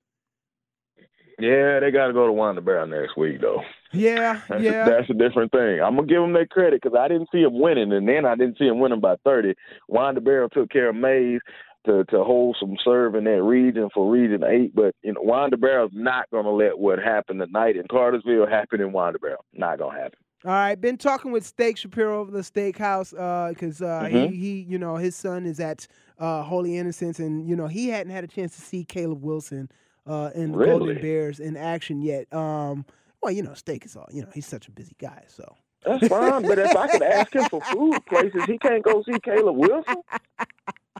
Yeah, 1.38 1.80
they 1.80 1.90
got 1.90 2.06
to 2.08 2.12
go 2.12 2.26
to 2.26 2.32
Wanda 2.32 2.60
Barrel 2.60 2.86
next 2.86 3.16
week, 3.16 3.40
though. 3.40 3.62
Yeah, 3.92 4.42
That's, 4.48 4.62
yeah. 4.62 4.84
that's 4.88 5.10
a 5.10 5.14
different 5.14 5.50
thing. 5.50 5.80
I'm 5.80 5.96
gonna 5.96 6.06
give 6.06 6.20
them 6.20 6.32
their 6.34 6.46
credit 6.46 6.80
because 6.82 6.96
I 6.96 7.08
didn't 7.08 7.28
see 7.32 7.42
them 7.42 7.58
winning, 7.58 7.92
and 7.92 8.06
then 8.08 8.24
I 8.26 8.36
didn't 8.36 8.58
see 8.58 8.66
them 8.66 8.78
winning 8.78 9.00
by 9.00 9.16
30. 9.24 9.54
Wanda 9.88 10.20
Barrel 10.20 10.48
took 10.50 10.70
care 10.70 10.90
of 10.90 10.96
Mays 10.96 11.40
to 11.86 12.04
to 12.04 12.22
hold 12.24 12.56
some 12.60 12.76
serve 12.84 13.14
in 13.14 13.24
that 13.24 13.42
region 13.42 13.88
for 13.92 14.10
Region 14.10 14.42
Eight, 14.44 14.74
but 14.74 14.94
you 15.02 15.12
know 15.12 15.20
Wanda 15.22 15.56
Barrel's 15.56 15.90
not 15.94 16.30
gonna 16.30 16.50
let 16.52 16.78
what 16.78 16.98
happened 16.98 17.40
tonight 17.40 17.76
in 17.76 17.84
Cartersville 17.90 18.46
happen 18.46 18.80
in 18.80 18.92
Wanda 18.92 19.18
Barrel. 19.18 19.44
Not 19.52 19.78
gonna 19.78 19.98
happen. 19.98 20.18
All 20.44 20.50
right, 20.50 20.74
been 20.74 20.96
talking 20.98 21.30
with 21.30 21.46
Steak 21.46 21.76
Shapiro 21.76 22.18
over 22.20 22.32
the 22.32 22.40
steakhouse 22.40 23.10
because 23.50 23.80
uh, 23.80 24.08
Mhm. 24.10 24.30
he, 24.30 24.36
he, 24.36 24.60
you 24.62 24.76
know, 24.76 24.96
his 24.96 25.14
son 25.14 25.46
is 25.46 25.60
at 25.60 25.86
uh, 26.18 26.42
Holy 26.42 26.76
Innocents, 26.76 27.20
and 27.20 27.48
you 27.48 27.54
know 27.54 27.68
he 27.68 27.88
hadn't 27.88 28.12
had 28.12 28.24
a 28.24 28.28
chance 28.28 28.54
to 28.56 28.60
see 28.60 28.84
Caleb 28.84 29.22
Wilson 29.22 29.70
uh, 30.06 30.30
and 30.34 30.52
the 30.54 30.64
Golden 30.64 31.00
Bears 31.00 31.38
in 31.38 31.56
action 31.56 32.02
yet. 32.02 32.32
Um, 32.34 32.84
well, 33.22 33.32
you 33.32 33.44
know, 33.44 33.54
Steak 33.54 33.84
is 33.84 33.94
all, 33.94 34.08
you 34.10 34.22
know, 34.22 34.28
he's 34.34 34.46
such 34.46 34.66
a 34.66 34.72
busy 34.72 34.96
guy, 34.98 35.22
so. 35.28 35.44
That's 35.84 36.08
fine, 36.08 36.42
but 36.42 36.58
if 36.58 36.74
I 36.76 36.88
could 36.88 37.02
ask 37.02 37.32
him 37.34 37.44
for 37.44 37.60
food 37.72 38.04
places, 38.08 38.42
he 38.46 38.58
can't 38.58 38.82
go 38.84 39.02
see 39.04 39.18
Caleb 39.24 39.56
Wilson. 39.56 39.96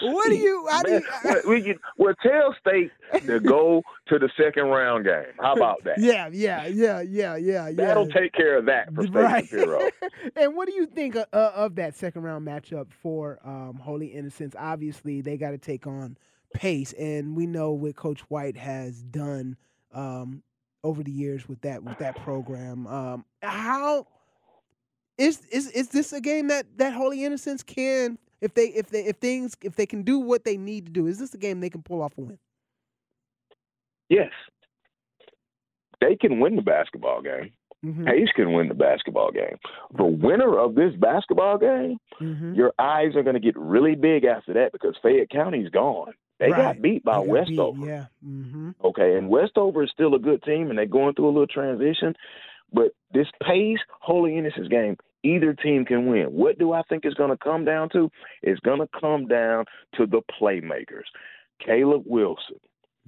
What 0.00 0.28
do 0.28 0.36
you? 0.36 0.66
How 0.70 0.82
do 0.82 0.92
you? 0.92 1.42
we 1.48 1.62
can, 1.62 1.78
well, 1.96 2.14
tell 2.22 2.54
Steak 2.60 2.90
to 3.26 3.40
go 3.46 3.82
to 4.08 4.18
the 4.18 4.28
second 4.36 4.66
round 4.66 5.04
game. 5.04 5.34
How 5.40 5.54
about 5.54 5.82
that? 5.84 5.98
Yeah, 5.98 6.28
yeah, 6.32 6.66
yeah, 6.66 7.00
yeah, 7.00 7.36
yeah, 7.36 7.68
yeah. 7.68 7.72
That'll 7.72 8.08
take 8.08 8.32
care 8.32 8.58
of 8.58 8.66
that 8.66 8.94
for 8.94 9.02
Steak 9.02 9.14
right. 9.14 9.46
Shapiro. 9.46 9.90
and 10.36 10.54
what 10.54 10.68
do 10.68 10.74
you 10.74 10.86
think 10.86 11.16
of, 11.16 11.26
uh, 11.32 11.52
of 11.54 11.74
that 11.76 11.96
second 11.96 12.22
round 12.22 12.46
matchup 12.46 12.92
for 12.92 13.40
um, 13.44 13.80
Holy 13.82 14.06
Innocents? 14.08 14.54
Obviously, 14.58 15.20
they 15.20 15.36
got 15.36 15.50
to 15.50 15.58
take 15.58 15.86
on 15.86 16.16
pace, 16.54 16.92
and 16.92 17.36
we 17.36 17.46
know 17.46 17.72
what 17.72 17.96
Coach 17.96 18.20
White 18.28 18.56
has 18.56 19.02
done 19.02 19.56
um, 19.92 20.42
over 20.84 21.02
the 21.02 21.12
years 21.12 21.48
with 21.48 21.60
that 21.62 21.82
with 21.82 21.98
that 21.98 22.16
program. 22.22 22.86
Um, 22.86 23.24
how 23.42 24.06
is 25.16 25.44
is 25.50 25.70
is 25.72 25.88
this 25.88 26.12
a 26.12 26.20
game 26.20 26.48
that 26.48 26.66
that 26.76 26.92
Holy 26.92 27.24
Innocents 27.24 27.62
can 27.62 28.18
if 28.40 28.54
they 28.54 28.66
if 28.68 28.88
they 28.90 29.04
if 29.04 29.16
things 29.16 29.56
if 29.62 29.76
they 29.76 29.86
can 29.86 30.02
do 30.02 30.18
what 30.18 30.44
they 30.44 30.56
need 30.56 30.86
to 30.86 30.92
do? 30.92 31.06
Is 31.06 31.18
this 31.18 31.34
a 31.34 31.38
game 31.38 31.60
they 31.60 31.70
can 31.70 31.82
pull 31.82 32.02
off 32.02 32.12
a 32.18 32.20
win? 32.22 32.38
Yes, 34.08 34.30
they 36.00 36.16
can 36.16 36.40
win 36.40 36.56
the 36.56 36.62
basketball 36.62 37.20
game. 37.22 37.52
Mm-hmm. 37.84 38.06
Pace 38.06 38.28
can 38.34 38.52
win 38.52 38.68
the 38.68 38.74
basketball 38.74 39.30
game. 39.30 39.56
The 39.96 40.04
winner 40.04 40.58
of 40.58 40.74
this 40.74 40.94
basketball 40.98 41.58
game, 41.58 41.98
Mm-hmm. 42.20 42.54
your 42.54 42.72
eyes 42.80 43.14
are 43.14 43.22
going 43.22 43.34
to 43.34 43.40
get 43.40 43.56
really 43.56 43.94
big 43.94 44.24
after 44.24 44.52
that 44.54 44.72
because 44.72 44.96
Fayette 45.00 45.30
County's 45.30 45.68
gone. 45.68 46.12
They 46.40 46.50
Right. 46.50 46.56
got 46.74 46.82
beat 46.82 47.04
by 47.04 47.12
got 47.18 47.22
beat, 47.24 47.30
Westover. 47.30 47.86
Yeah. 47.86 48.04
Mm-hmm. 48.26 48.70
Okay, 48.82 49.16
and 49.16 49.28
Westover 49.28 49.84
is 49.84 49.90
still 49.92 50.14
a 50.16 50.18
good 50.18 50.42
team, 50.42 50.70
and 50.70 50.78
they're 50.78 50.86
going 50.86 51.14
through 51.14 51.26
a 51.26 51.30
little 51.30 51.46
transition. 51.46 52.16
But 52.72 52.92
this 53.12 53.28
Pace 53.42 53.78
Holy 54.00 54.36
Innocents 54.36 54.68
game, 54.68 54.96
either 55.22 55.54
team 55.54 55.84
can 55.84 56.06
win. 56.06 56.26
What 56.26 56.58
do 56.58 56.72
I 56.72 56.82
think 56.88 57.04
is 57.06 57.14
going 57.14 57.30
to 57.30 57.36
come 57.36 57.64
down 57.64 57.88
to? 57.90 58.10
It's 58.42 58.60
going 58.60 58.80
to 58.80 58.88
come 59.00 59.26
down 59.26 59.64
to 59.96 60.06
the 60.06 60.20
playmakers. 60.40 61.04
Caleb 61.64 62.04
Wilson, 62.06 62.56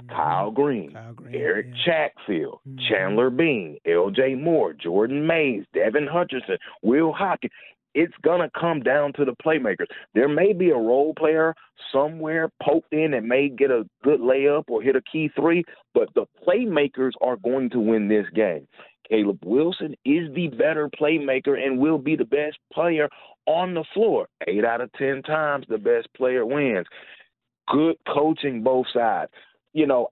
Kyle 0.08 0.50
Green, 0.50 0.92
Kyle 0.92 1.12
Green, 1.12 1.34
Eric 1.34 1.66
yeah. 1.68 1.84
Chatfield, 1.84 2.60
Mhm. 2.68 2.80
Chandler 2.88 3.30
Bean, 3.30 3.78
L.J. 3.86 4.34
Moore, 4.36 4.72
Jordan 4.72 5.26
Mays, 5.26 5.64
Devin 5.72 6.06
Hutchinson, 6.06 6.58
Will 6.82 7.12
Hawkins. 7.12 7.52
It's 7.92 8.14
going 8.22 8.40
to 8.40 8.50
come 8.58 8.80
down 8.80 9.12
to 9.14 9.24
the 9.24 9.34
playmakers. 9.44 9.88
There 10.14 10.28
may 10.28 10.52
be 10.52 10.70
a 10.70 10.76
role 10.76 11.12
player 11.12 11.54
somewhere 11.92 12.48
poked 12.62 12.92
in 12.92 13.10
that 13.10 13.24
may 13.24 13.48
get 13.48 13.72
a 13.72 13.84
good 14.04 14.20
layup 14.20 14.64
or 14.68 14.80
hit 14.80 14.94
a 14.94 15.02
key 15.02 15.28
three, 15.34 15.64
but 15.92 16.08
the 16.14 16.24
playmakers 16.46 17.12
are 17.20 17.36
going 17.36 17.68
to 17.70 17.80
win 17.80 18.06
this 18.06 18.26
game. 18.32 18.68
Caleb 19.10 19.38
Wilson 19.44 19.94
is 20.04 20.32
the 20.34 20.48
better 20.48 20.88
playmaker 20.88 21.58
and 21.58 21.78
will 21.78 21.98
be 21.98 22.16
the 22.16 22.24
best 22.24 22.58
player 22.72 23.08
on 23.46 23.74
the 23.74 23.84
floor. 23.92 24.28
Eight 24.46 24.64
out 24.64 24.80
of 24.80 24.92
10 24.92 25.22
times, 25.22 25.66
the 25.68 25.78
best 25.78 26.08
player 26.16 26.46
wins. 26.46 26.86
Good 27.68 27.96
coaching 28.06 28.62
both 28.62 28.86
sides. 28.92 29.30
You 29.72 29.86
know, 29.86 30.08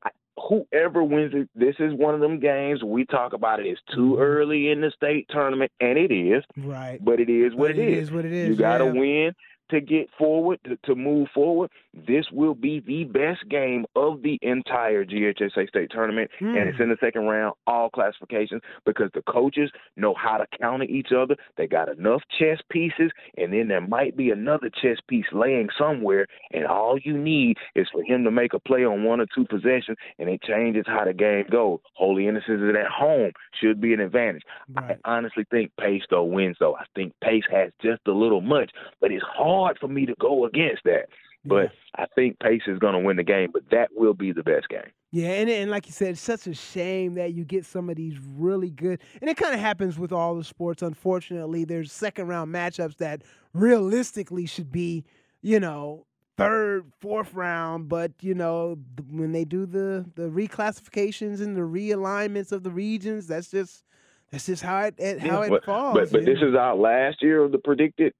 whoever 0.48 1.02
wins 1.02 1.32
it, 1.34 1.48
this 1.54 1.76
is 1.78 1.92
one 1.94 2.14
of 2.14 2.20
them 2.20 2.40
games 2.40 2.82
we 2.82 3.04
talk 3.06 3.32
about 3.32 3.60
it. 3.60 3.66
It's 3.66 3.80
too 3.94 4.14
Mhm. 4.16 4.20
early 4.20 4.70
in 4.70 4.80
the 4.80 4.90
state 4.90 5.26
tournament, 5.28 5.72
and 5.80 5.98
it 5.98 6.12
is, 6.12 6.44
Right. 6.56 6.98
but 7.04 7.20
it 7.20 7.28
is 7.28 7.54
what 7.54 7.68
But 7.68 7.78
it 7.78 7.88
it 7.88 7.88
is. 7.88 8.08
is 8.08 8.12
what 8.12 8.24
it 8.24 8.32
is, 8.32 8.48
You 8.48 8.56
got 8.56 8.78
to 8.78 8.84
yeah. 8.86 8.92
win 8.92 9.34
to 9.70 9.80
get 9.80 10.08
forward, 10.18 10.58
to, 10.64 10.76
to 10.84 10.94
move 10.94 11.28
forward. 11.34 11.70
This 12.06 12.26
will 12.32 12.54
be 12.54 12.80
the 12.80 13.04
best 13.04 13.48
game 13.48 13.84
of 13.96 14.22
the 14.22 14.38
entire 14.42 15.04
GHSA 15.04 15.68
state 15.68 15.90
tournament, 15.90 16.30
Hmm. 16.38 16.56
and 16.56 16.68
it's 16.68 16.80
in 16.80 16.88
the 16.90 16.96
second 17.00 17.26
round, 17.26 17.54
all 17.66 17.90
classifications, 17.90 18.62
because 18.86 19.10
the 19.14 19.22
coaches 19.22 19.70
know 19.96 20.14
how 20.14 20.36
to 20.38 20.46
counter 20.60 20.84
each 20.84 21.08
other. 21.12 21.36
They 21.56 21.66
got 21.66 21.88
enough 21.88 22.22
chess 22.38 22.58
pieces, 22.70 23.10
and 23.36 23.52
then 23.52 23.68
there 23.68 23.80
might 23.80 24.16
be 24.16 24.30
another 24.30 24.70
chess 24.70 24.98
piece 25.08 25.26
laying 25.32 25.68
somewhere, 25.76 26.26
and 26.52 26.66
all 26.66 26.98
you 26.98 27.16
need 27.16 27.56
is 27.74 27.88
for 27.92 28.02
him 28.02 28.24
to 28.24 28.30
make 28.30 28.54
a 28.54 28.60
play 28.60 28.84
on 28.84 29.04
one 29.04 29.20
or 29.20 29.26
two 29.34 29.44
possessions, 29.46 29.96
and 30.18 30.28
it 30.28 30.42
changes 30.42 30.84
how 30.86 31.04
the 31.04 31.12
game 31.12 31.44
goes. 31.50 31.80
Holy 31.94 32.28
Innocents 32.28 32.62
is 32.62 32.76
at 32.76 32.86
home, 32.90 33.32
should 33.60 33.80
be 33.80 33.92
an 33.92 34.00
advantage. 34.00 34.42
Right. 34.72 34.98
I 35.04 35.16
honestly 35.16 35.44
think 35.50 35.72
Pace 35.80 36.02
though 36.10 36.24
wins 36.24 36.56
though. 36.60 36.76
I 36.76 36.84
think 36.94 37.12
Pace 37.22 37.44
has 37.50 37.72
just 37.82 38.00
a 38.06 38.12
little 38.12 38.40
much, 38.40 38.70
but 39.00 39.10
it's 39.10 39.24
hard 39.26 39.57
for 39.80 39.88
me 39.88 40.06
to 40.06 40.14
go 40.20 40.44
against 40.44 40.84
that. 40.84 41.08
But 41.44 41.70
I 41.94 42.06
think 42.14 42.38
Pace 42.40 42.62
is 42.66 42.78
going 42.78 42.94
to 42.94 42.98
win 42.98 43.16
the 43.16 43.22
game, 43.22 43.50
but 43.52 43.62
that 43.70 43.88
will 43.94 44.14
be 44.14 44.32
the 44.32 44.42
best 44.42 44.68
game. 44.68 44.90
Yeah, 45.10 45.28
and 45.28 45.48
and 45.48 45.70
like 45.70 45.86
you 45.86 45.92
said, 45.92 46.10
it's 46.10 46.20
such 46.20 46.46
a 46.46 46.54
shame 46.54 47.14
that 47.14 47.32
you 47.32 47.44
get 47.44 47.64
some 47.64 47.88
of 47.88 47.96
these 47.96 48.18
really 48.36 48.70
good, 48.70 49.00
and 49.20 49.30
it 49.30 49.38
kind 49.38 49.54
of 49.54 49.60
happens 49.60 49.98
with 49.98 50.12
all 50.12 50.34
the 50.34 50.44
sports. 50.44 50.82
Unfortunately, 50.82 51.64
there's 51.64 51.90
second 51.90 52.28
round 52.28 52.54
matchups 52.54 52.98
that 52.98 53.22
realistically 53.54 54.44
should 54.44 54.70
be, 54.70 55.04
you 55.40 55.60
know, 55.60 56.04
third, 56.36 56.92
fourth 57.00 57.32
round. 57.32 57.88
But 57.88 58.12
you 58.20 58.34
know, 58.34 58.76
when 59.10 59.32
they 59.32 59.46
do 59.46 59.64
the 59.64 60.04
the 60.14 60.28
reclassifications 60.28 61.40
and 61.40 61.56
the 61.56 61.62
realignments 61.62 62.52
of 62.52 62.62
the 62.62 62.70
regions, 62.70 63.26
that's 63.28 63.50
just 63.50 63.84
that's 64.30 64.44
just 64.44 64.62
how 64.62 64.80
it, 64.80 65.20
how 65.20 65.40
it 65.40 65.48
but, 65.48 65.64
falls. 65.64 65.94
But 65.94 66.12
but 66.12 66.20
yeah. 66.20 66.34
this 66.34 66.42
is 66.42 66.54
our 66.54 66.76
last 66.76 67.22
year 67.22 67.42
of 67.42 67.52
the 67.52 67.58
predicted 67.58 68.12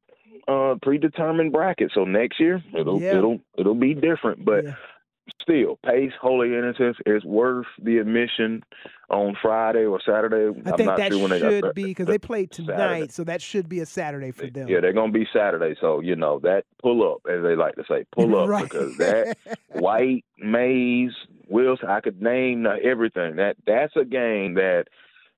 uh 0.46 0.76
predetermined 0.82 1.52
bracket. 1.52 1.90
So 1.94 2.04
next 2.04 2.38
year 2.40 2.62
it'll 2.76 3.00
Yeah. 3.00 3.18
it'll 3.18 3.40
it'll 3.56 3.74
be 3.74 3.94
different. 3.94 4.44
But 4.44 4.64
Yeah. 4.64 4.74
still, 5.42 5.78
Pace 5.84 6.12
Holy 6.20 6.54
Innocents 6.54 6.98
is 7.06 7.24
worth 7.24 7.66
the 7.82 7.98
admission 7.98 8.62
on 9.10 9.34
Friday 9.40 9.84
or 9.84 10.00
Saturday. 10.00 10.46
I 10.64 10.70
I'm 10.70 10.76
think 10.76 10.86
not 10.86 10.98
that 10.98 11.12
sure 11.12 11.20
when 11.22 11.30
they 11.30 11.40
got 11.40 11.50
should 11.50 11.74
be 11.74 11.84
because 11.84 12.06
they 12.06 12.18
play 12.18 12.46
tonight, 12.46 12.76
Saturday. 12.76 13.08
so 13.08 13.24
that 13.24 13.40
should 13.42 13.68
be 13.68 13.80
a 13.80 13.86
Saturday 13.86 14.30
for 14.30 14.46
them. 14.46 14.68
Yeah, 14.68 14.80
they're 14.80 14.92
gonna 14.92 15.12
be 15.12 15.26
Saturday, 15.32 15.74
so 15.80 16.00
you 16.00 16.14
know 16.16 16.38
that 16.40 16.64
pull 16.82 17.02
up, 17.10 17.20
as 17.30 17.42
they 17.42 17.56
like 17.56 17.74
to 17.76 17.84
say, 17.88 18.04
pull 18.12 18.38
up 18.38 18.48
Right. 18.48 18.64
because 18.64 18.96
that 18.98 19.36
White 19.72 20.24
Mays 20.38 21.12
Wilson, 21.48 21.88
I 21.88 22.00
could 22.00 22.20
name 22.20 22.66
uh, 22.66 22.74
everything. 22.82 23.36
That 23.36 23.56
that's 23.66 23.96
a 23.96 24.04
game 24.04 24.54
that 24.54 24.84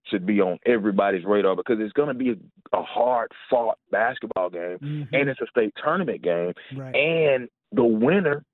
should 0.04 0.26
be 0.26 0.40
on 0.40 0.58
everybody's 0.66 1.24
radar 1.24 1.54
because 1.56 1.78
it's 1.80 1.92
gonna 1.92 2.14
be 2.14 2.30
a, 2.30 2.76
a 2.76 2.82
hard 2.82 3.30
fought 3.48 3.78
basketball 3.90 4.50
game, 4.50 4.78
Mhm. 4.80 5.08
and 5.12 5.28
it's 5.28 5.40
a 5.40 5.46
state 5.46 5.72
tournament 5.82 6.22
game, 6.22 6.52
Right. 6.76 6.94
and 6.94 7.48
the 7.72 7.84
winner, 7.84 8.44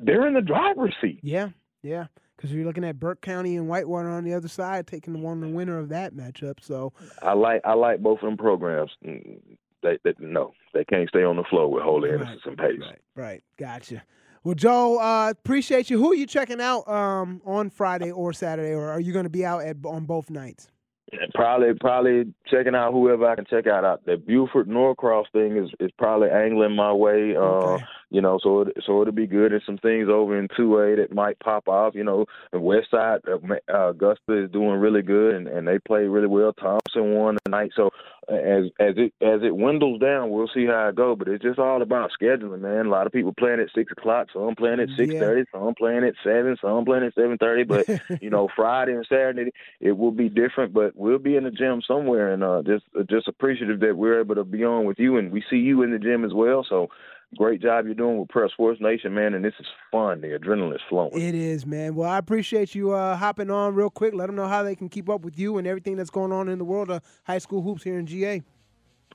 they're 0.00 0.26
in 0.26 0.34
the 0.34 0.40
driver's 0.40 0.94
seat. 1.00 1.20
Yeah, 1.22 1.50
yeah. 1.82 2.06
Because 2.36 2.52
you're 2.52 2.64
looking 2.64 2.82
at 2.84 2.98
Burke 2.98 3.20
County 3.20 3.56
and 3.56 3.68
Whitewater 3.68 4.08
on 4.08 4.24
the 4.24 4.34
other 4.34 4.48
side, 4.48 4.86
taking 4.88 5.12
the 5.12 5.20
one 5.20 5.40
the 5.40 5.48
winner 5.48 5.78
of 5.78 5.90
that 5.90 6.12
matchup. 6.14 6.54
So 6.60 6.92
I 7.20 7.34
like 7.34 7.60
I 7.64 7.74
like 7.74 8.00
both 8.00 8.18
of 8.20 8.24
them 8.26 8.36
programs. 8.36 8.90
Mm, 9.04 9.40
They, 9.82 9.98
they 10.02 10.14
no, 10.18 10.52
they 10.74 10.84
can't 10.84 11.08
stay 11.08 11.22
on 11.22 11.36
the 11.36 11.44
floor 11.44 11.70
with 11.70 11.82
Holy 11.84 12.08
Innocents 12.10 12.42
and 12.46 12.56
Pace. 12.58 12.80
right, 12.80 12.98
right, 13.14 13.44
gotcha. 13.58 14.02
Well, 14.44 14.54
Joe, 14.56 14.98
uh, 14.98 15.30
appreciate 15.30 15.88
you. 15.88 15.98
Who 15.98 16.12
are 16.12 16.16
you 16.16 16.26
checking 16.26 16.60
out 16.60 16.88
um, 16.88 17.40
on 17.44 17.70
Friday 17.70 18.10
or 18.10 18.32
Saturday, 18.32 18.72
or 18.72 18.90
are 18.90 19.00
you 19.00 19.12
going 19.12 19.24
to 19.24 19.30
be 19.30 19.44
out 19.44 19.62
at 19.62 19.76
on 19.84 20.04
both 20.04 20.30
nights? 20.30 20.68
And 21.12 21.30
probably 21.34 21.74
probably 21.78 22.32
checking 22.50 22.74
out 22.74 22.92
whoever 22.92 23.26
I 23.26 23.36
can 23.36 23.44
check 23.44 23.66
out. 23.66 23.84
out 23.84 24.04
the 24.06 24.16
Buford 24.16 24.66
Norcross 24.66 25.26
thing 25.32 25.58
is 25.58 25.70
is 25.78 25.90
probably 25.98 26.30
angling 26.30 26.74
my 26.74 26.92
way. 26.92 27.36
Uh, 27.36 27.40
Okay. 27.74 27.84
You 28.12 28.20
know, 28.20 28.38
so 28.42 28.60
it, 28.60 28.76
so 28.84 29.00
it'll 29.00 29.14
be 29.14 29.26
good. 29.26 29.54
And 29.54 29.62
some 29.64 29.78
things 29.78 30.08
over 30.10 30.38
in 30.38 30.46
two 30.54 30.78
A 30.78 30.96
that 30.96 31.14
might 31.14 31.38
pop 31.40 31.66
off. 31.66 31.94
You 31.94 32.04
know, 32.04 32.26
the 32.52 32.60
West 32.60 32.90
Side 32.90 33.20
uh, 33.26 33.38
uh, 33.72 33.88
Augusta 33.88 34.44
is 34.44 34.50
doing 34.50 34.78
really 34.80 35.00
good, 35.00 35.34
and, 35.34 35.48
and 35.48 35.66
they 35.66 35.78
play 35.78 36.02
really 36.02 36.26
well. 36.26 36.52
Thompson 36.52 37.14
won 37.14 37.38
tonight, 37.46 37.70
so 37.74 37.86
uh, 37.86 37.88
as 38.28 38.64
as 38.78 38.94
it 38.96 39.12
as 39.20 39.42
it 39.42 39.50
dwindles 39.50 40.00
down, 40.00 40.30
we'll 40.30 40.50
see 40.54 40.66
how 40.66 40.88
it 40.88 40.94
go. 40.94 41.16
But 41.16 41.28
it's 41.28 41.42
just 41.42 41.58
all 41.58 41.82
about 41.82 42.10
scheduling, 42.20 42.60
man. 42.60 42.86
A 42.86 42.90
lot 42.90 43.06
of 43.06 43.12
people 43.12 43.34
playing 43.36 43.60
at 43.60 43.68
six 43.74 43.90
o'clock, 43.92 44.28
some 44.32 44.54
playing 44.54 44.80
at 44.80 44.88
six 44.96 45.12
thirty, 45.12 45.44
some 45.52 45.74
playing 45.74 46.04
at 46.04 46.14
seven, 46.22 46.56
some 46.60 46.84
playing 46.84 47.04
at 47.04 47.14
seven 47.14 47.36
thirty. 47.38 47.64
But 47.64 47.88
you 48.22 48.30
know, 48.30 48.48
Friday 48.54 48.92
and 48.92 49.06
Saturday 49.08 49.50
it 49.80 49.92
will 49.92 50.12
be 50.12 50.28
different. 50.28 50.72
But 50.72 50.94
we'll 50.94 51.18
be 51.18 51.36
in 51.36 51.44
the 51.44 51.50
gym 51.50 51.82
somewhere, 51.86 52.32
and 52.32 52.44
uh, 52.44 52.62
just 52.64 52.84
just 53.10 53.28
appreciative 53.28 53.80
that 53.80 53.96
we're 53.96 54.20
able 54.20 54.36
to 54.36 54.44
be 54.44 54.64
on 54.64 54.84
with 54.84 54.98
you, 54.98 55.16
and 55.16 55.32
we 55.32 55.42
see 55.50 55.56
you 55.56 55.82
in 55.82 55.90
the 55.90 55.98
gym 55.98 56.24
as 56.24 56.32
well. 56.32 56.64
So 56.68 56.88
great 57.36 57.60
job 57.62 57.86
you're 57.86 57.94
doing 57.94 58.18
with 58.18 58.28
Prep 58.28 58.50
Sports 58.50 58.80
Nation, 58.80 59.14
man. 59.14 59.34
And 59.34 59.44
this 59.44 59.54
is 59.58 59.66
fun. 59.90 60.20
The 60.20 60.28
adrenaline 60.38 60.74
is 60.74 60.80
flowing. 60.88 61.20
It 61.20 61.34
is, 61.34 61.64
man. 61.66 61.94
Well, 61.94 62.08
I 62.08 62.18
appreciate 62.18 62.74
you 62.74 62.92
uh, 62.92 63.16
hopping 63.16 63.50
on 63.50 63.74
real 63.74 63.90
quick. 63.90 64.14
Let 64.14 64.26
them 64.26 64.36
know 64.36 64.48
how 64.48 64.62
they 64.62 64.74
can 64.76 64.88
keep 64.88 65.08
up 65.08 65.22
with 65.22 65.38
you 65.38 65.58
and 65.58 65.66
everything 65.66 65.96
that's 65.96 66.10
going 66.10 66.32
on 66.32 66.48
in 66.48 66.58
the 66.58 66.64
world 66.64 66.90
of 66.90 67.02
high 67.24 67.38
school 67.38 67.62
hoops 67.62 67.82
here 67.82 67.98
in 67.98 68.06
GA. 68.06 68.42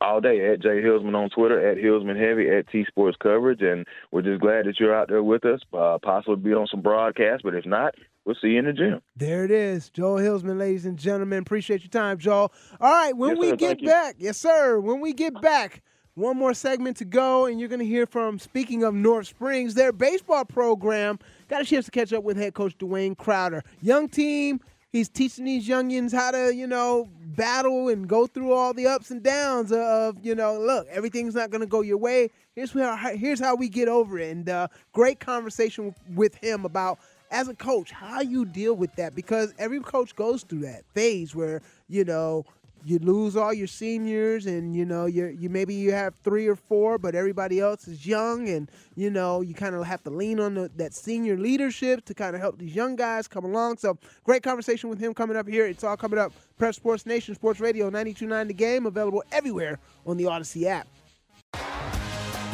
all 0.01 0.21
day 0.21 0.51
at 0.51 0.61
Jay 0.61 0.81
Hillsman 0.81 1.15
on 1.15 1.29
Twitter, 1.29 1.59
at 1.69 1.77
Hillsman 1.77 2.19
Heavy, 2.19 2.49
at 2.49 2.67
T 2.69 2.85
Sports 2.87 3.17
Coverage, 3.21 3.61
and 3.61 3.85
we're 4.11 4.21
just 4.21 4.41
glad 4.41 4.65
that 4.65 4.79
you're 4.79 4.95
out 4.95 5.07
there 5.09 5.23
with 5.23 5.43
us. 5.45 5.59
Uh, 5.73 5.97
possibly 6.01 6.35
be 6.35 6.53
on 6.53 6.67
some 6.67 6.81
broadcasts, 6.81 7.41
but 7.43 7.55
if 7.55 7.65
not, 7.65 7.95
we'll 8.25 8.35
see 8.41 8.49
you 8.49 8.59
in 8.59 8.65
the 8.65 8.73
gym. 8.73 9.01
There 9.15 9.43
it 9.43 9.51
is. 9.51 9.89
Joel 9.89 10.17
Hillsman, 10.19 10.57
ladies 10.59 10.85
and 10.85 10.97
gentlemen. 10.97 11.39
Appreciate 11.39 11.81
your 11.81 11.89
time, 11.89 12.17
Joel. 12.19 12.51
All 12.79 12.91
right, 12.91 13.15
when 13.17 13.31
Yes, 13.31 13.39
we 13.39 13.49
sir. 13.49 13.55
get 13.55 13.67
Thank 13.69 13.81
you. 13.81 13.87
back, 13.87 14.15
yes, 14.19 14.37
sir. 14.37 14.79
When 14.79 14.99
we 14.99 15.13
get 15.13 15.39
back, 15.41 15.81
one 16.17 16.35
more 16.35 16.55
segment 16.55 16.97
to 16.97 17.05
go, 17.05 17.45
and 17.45 17.59
you're 17.59 17.69
going 17.69 17.79
to 17.79 17.85
hear 17.85 18.07
from, 18.07 18.39
speaking 18.39 18.83
of 18.83 18.95
North 18.95 19.27
Springs, 19.27 19.75
their 19.75 19.91
baseball 19.91 20.45
program. 20.45 21.19
Got 21.47 21.61
a 21.61 21.65
chance 21.65 21.85
to 21.85 21.91
catch 21.91 22.11
up 22.11 22.23
with 22.23 22.37
head 22.37 22.55
coach 22.55 22.75
Dwayne 22.79 23.15
Crowder. 23.15 23.63
Young 23.81 24.09
team. 24.09 24.59
He's 24.91 25.09
teaching 25.09 25.45
these 25.45 25.67
youngins 25.67 26.11
how 26.13 26.31
to, 26.31 26.55
you 26.55 26.65
know, 26.65 27.07
battle 27.35 27.89
and 27.89 28.07
go 28.07 28.25
through 28.25 28.53
all 28.53 28.73
the 28.73 28.87
ups 28.87 29.11
and 29.11 29.21
downs 29.21 29.71
of, 29.71 30.17
you 30.25 30.33
know, 30.33 30.57
look, 30.57 30.87
everything's 30.89 31.35
not 31.35 31.51
going 31.51 31.61
to 31.61 31.67
go 31.67 31.81
your 31.81 31.97
way. 31.97 32.31
Here's 32.55 32.71
how 32.71 32.95
here's 32.95 33.39
how 33.39 33.55
we 33.55 33.69
get 33.69 33.87
over 33.87 34.17
it. 34.17 34.31
And 34.31 34.49
uh, 34.49 34.69
great 34.93 35.19
conversation 35.19 35.93
with 36.15 36.35
him 36.35 36.65
about 36.65 36.99
as 37.31 37.47
a 37.47 37.53
coach 37.53 37.91
how 37.91 38.21
you 38.21 38.45
deal 38.45 38.75
with 38.75 38.95
that 38.95 39.13
because 39.13 39.53
every 39.59 39.81
coach 39.81 40.15
goes 40.15 40.43
through 40.43 40.61
that 40.61 40.83
phase 40.93 41.35
where 41.35 41.61
you 41.89 42.03
know 42.05 42.45
you 42.87 42.99
lose 42.99 43.35
all 43.35 43.53
your 43.53 43.67
seniors 43.67 44.45
and 44.45 44.75
you 44.75 44.85
know 44.85 45.05
you 45.05 45.25
you 45.27 45.49
maybe 45.49 45.73
you 45.73 45.91
have 45.91 46.15
three 46.15 46.47
or 46.47 46.55
four 46.55 46.97
but 46.97 47.15
everybody 47.15 47.59
else 47.59 47.87
is 47.87 48.07
young 48.07 48.47
and 48.47 48.71
you 48.95 49.09
know 49.09 49.41
you 49.41 49.53
kind 49.53 49.75
of 49.75 49.85
have 49.85 50.01
to 50.03 50.09
lean 50.09 50.39
on 50.39 50.53
the, 50.53 50.71
that 50.75 50.93
senior 50.93 51.37
leadership 51.37 52.05
to 52.05 52.13
kind 52.13 52.33
of 52.35 52.41
help 52.41 52.57
these 52.57 52.73
young 52.73 52.95
guys 52.95 53.27
come 53.27 53.43
along. 53.43 53.77
So 53.77 53.97
great 54.23 54.41
conversation 54.41 54.89
with 54.89 54.99
him 54.99 55.13
coming 55.13 55.35
up 55.35 55.47
here. 55.47 55.65
It's 55.65 55.83
all 55.83 55.97
coming 55.97 56.19
up. 56.19 56.31
Prep 56.57 56.75
sports 56.75 57.05
nation 57.05 57.35
sports 57.35 57.59
radio 57.59 57.85
929 57.85 58.47
the 58.47 58.53
game 58.53 58.85
available 58.85 59.23
everywhere 59.31 59.79
on 60.05 60.17
the 60.17 60.23
Audacy 60.23 60.63
app. 60.63 60.87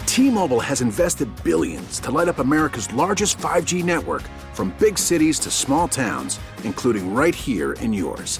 T-Mobile 0.07 0.59
has 0.59 0.81
invested 0.81 1.27
billions 1.43 1.99
to 2.01 2.11
light 2.11 2.27
up 2.27 2.39
America's 2.39 2.91
largest 2.93 3.37
5G 3.39 3.83
network 3.83 4.21
from 4.53 4.69
big 4.79 4.97
cities 4.97 5.39
to 5.39 5.49
small 5.49 5.87
towns, 5.87 6.39
including 6.63 7.13
right 7.15 7.33
here 7.33 7.73
in 7.73 7.93
yours. 7.93 8.39